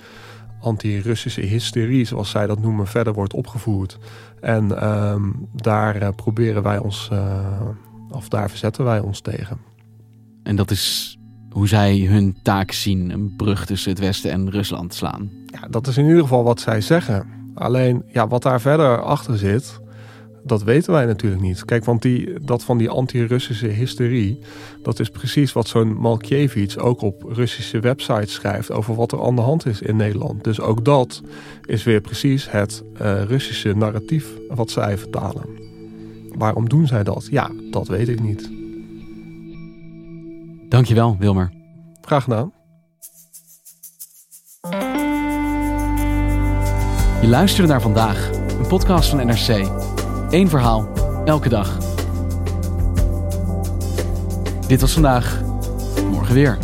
anti-Russische 0.60 1.40
hysterie, 1.40 2.04
zoals 2.04 2.30
zij 2.30 2.46
dat 2.46 2.60
noemen, 2.60 2.86
verder 2.86 3.12
wordt 3.12 3.34
opgevoerd. 3.34 3.98
En 4.40 4.88
um, 4.88 5.48
daar 5.52 6.02
uh, 6.02 6.08
proberen 6.16 6.62
wij 6.62 6.78
ons, 6.78 7.08
uh, 7.12 7.60
of 8.10 8.28
daar 8.28 8.48
verzetten 8.48 8.84
wij 8.84 9.00
ons 9.00 9.20
tegen. 9.20 9.58
En 10.42 10.56
dat 10.56 10.70
is 10.70 11.16
hoe 11.50 11.68
zij 11.68 11.98
hun 11.98 12.36
taak 12.42 12.72
zien, 12.72 13.10
een 13.10 13.34
brug 13.36 13.66
tussen 13.66 13.90
het 13.90 14.00
Westen 14.00 14.30
en 14.30 14.50
Rusland 14.50 14.94
slaan. 14.94 15.30
Ja, 15.46 15.68
dat 15.68 15.86
is 15.86 15.96
in 15.96 16.06
ieder 16.06 16.22
geval 16.22 16.44
wat 16.44 16.60
zij 16.60 16.80
zeggen. 16.80 17.26
Alleen, 17.54 18.02
ja, 18.06 18.28
wat 18.28 18.42
daar 18.42 18.60
verder 18.60 19.02
achter 19.02 19.38
zit, 19.38 19.80
Dat 20.44 20.62
weten 20.62 20.92
wij 20.92 21.06
natuurlijk 21.06 21.42
niet. 21.42 21.64
Kijk, 21.64 21.84
want 21.84 22.02
die, 22.02 22.40
dat 22.40 22.64
van 22.64 22.78
die 22.78 22.88
anti-Russische 22.88 23.66
hysterie, 23.66 24.38
dat 24.82 25.00
is 25.00 25.08
precies 25.08 25.52
wat 25.52 25.68
zo'n 25.68 25.96
Malkiewicz 26.00 26.76
ook 26.76 27.00
op 27.00 27.22
Russische 27.28 27.80
websites 27.80 28.32
schrijft 28.32 28.70
over 28.70 28.94
wat 28.94 29.12
er 29.12 29.24
aan 29.24 29.36
de 29.36 29.42
hand 29.42 29.66
is 29.66 29.82
in 29.82 29.96
Nederland. 29.96 30.44
Dus 30.44 30.60
ook 30.60 30.84
dat 30.84 31.22
is 31.64 31.84
weer 31.84 32.00
precies 32.00 32.50
het 32.50 32.82
uh, 33.02 33.22
Russische 33.22 33.72
narratief 33.72 34.26
wat 34.48 34.70
zij 34.70 34.98
vertalen. 34.98 35.46
Waarom 36.34 36.68
doen 36.68 36.86
zij 36.86 37.02
dat? 37.02 37.28
Ja, 37.30 37.50
dat 37.70 37.88
weet 37.88 38.08
ik 38.08 38.20
niet. 38.20 38.50
Dankjewel, 40.68 41.16
Wilmer. 41.18 41.52
Graag 42.00 42.22
gedaan. 42.22 42.52
Je 47.20 47.28
luisterde 47.28 47.68
naar 47.68 47.82
vandaag, 47.82 48.30
een 48.58 48.66
podcast 48.66 49.08
van 49.08 49.26
NRC. 49.26 49.91
Eén 50.32 50.48
verhaal, 50.48 50.88
elke 51.24 51.48
dag. 51.48 51.78
Dit 54.66 54.80
was 54.80 54.92
vandaag, 54.92 55.42
morgen 56.10 56.34
weer. 56.34 56.58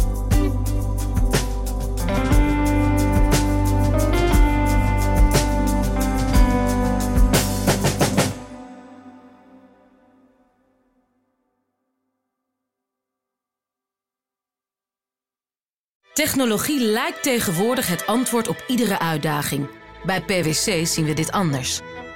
Technologie 16.13 16.81
lijkt 16.81 17.23
tegenwoordig 17.23 17.89
het 17.89 18.07
antwoord 18.07 18.49
op 18.49 18.65
iedere 18.67 18.99
uitdaging. 18.99 19.69
Bij 20.05 20.23
PwC 20.23 20.87
zien 20.87 21.05
we 21.05 21.13
dit 21.13 21.33
anders. 21.33 21.81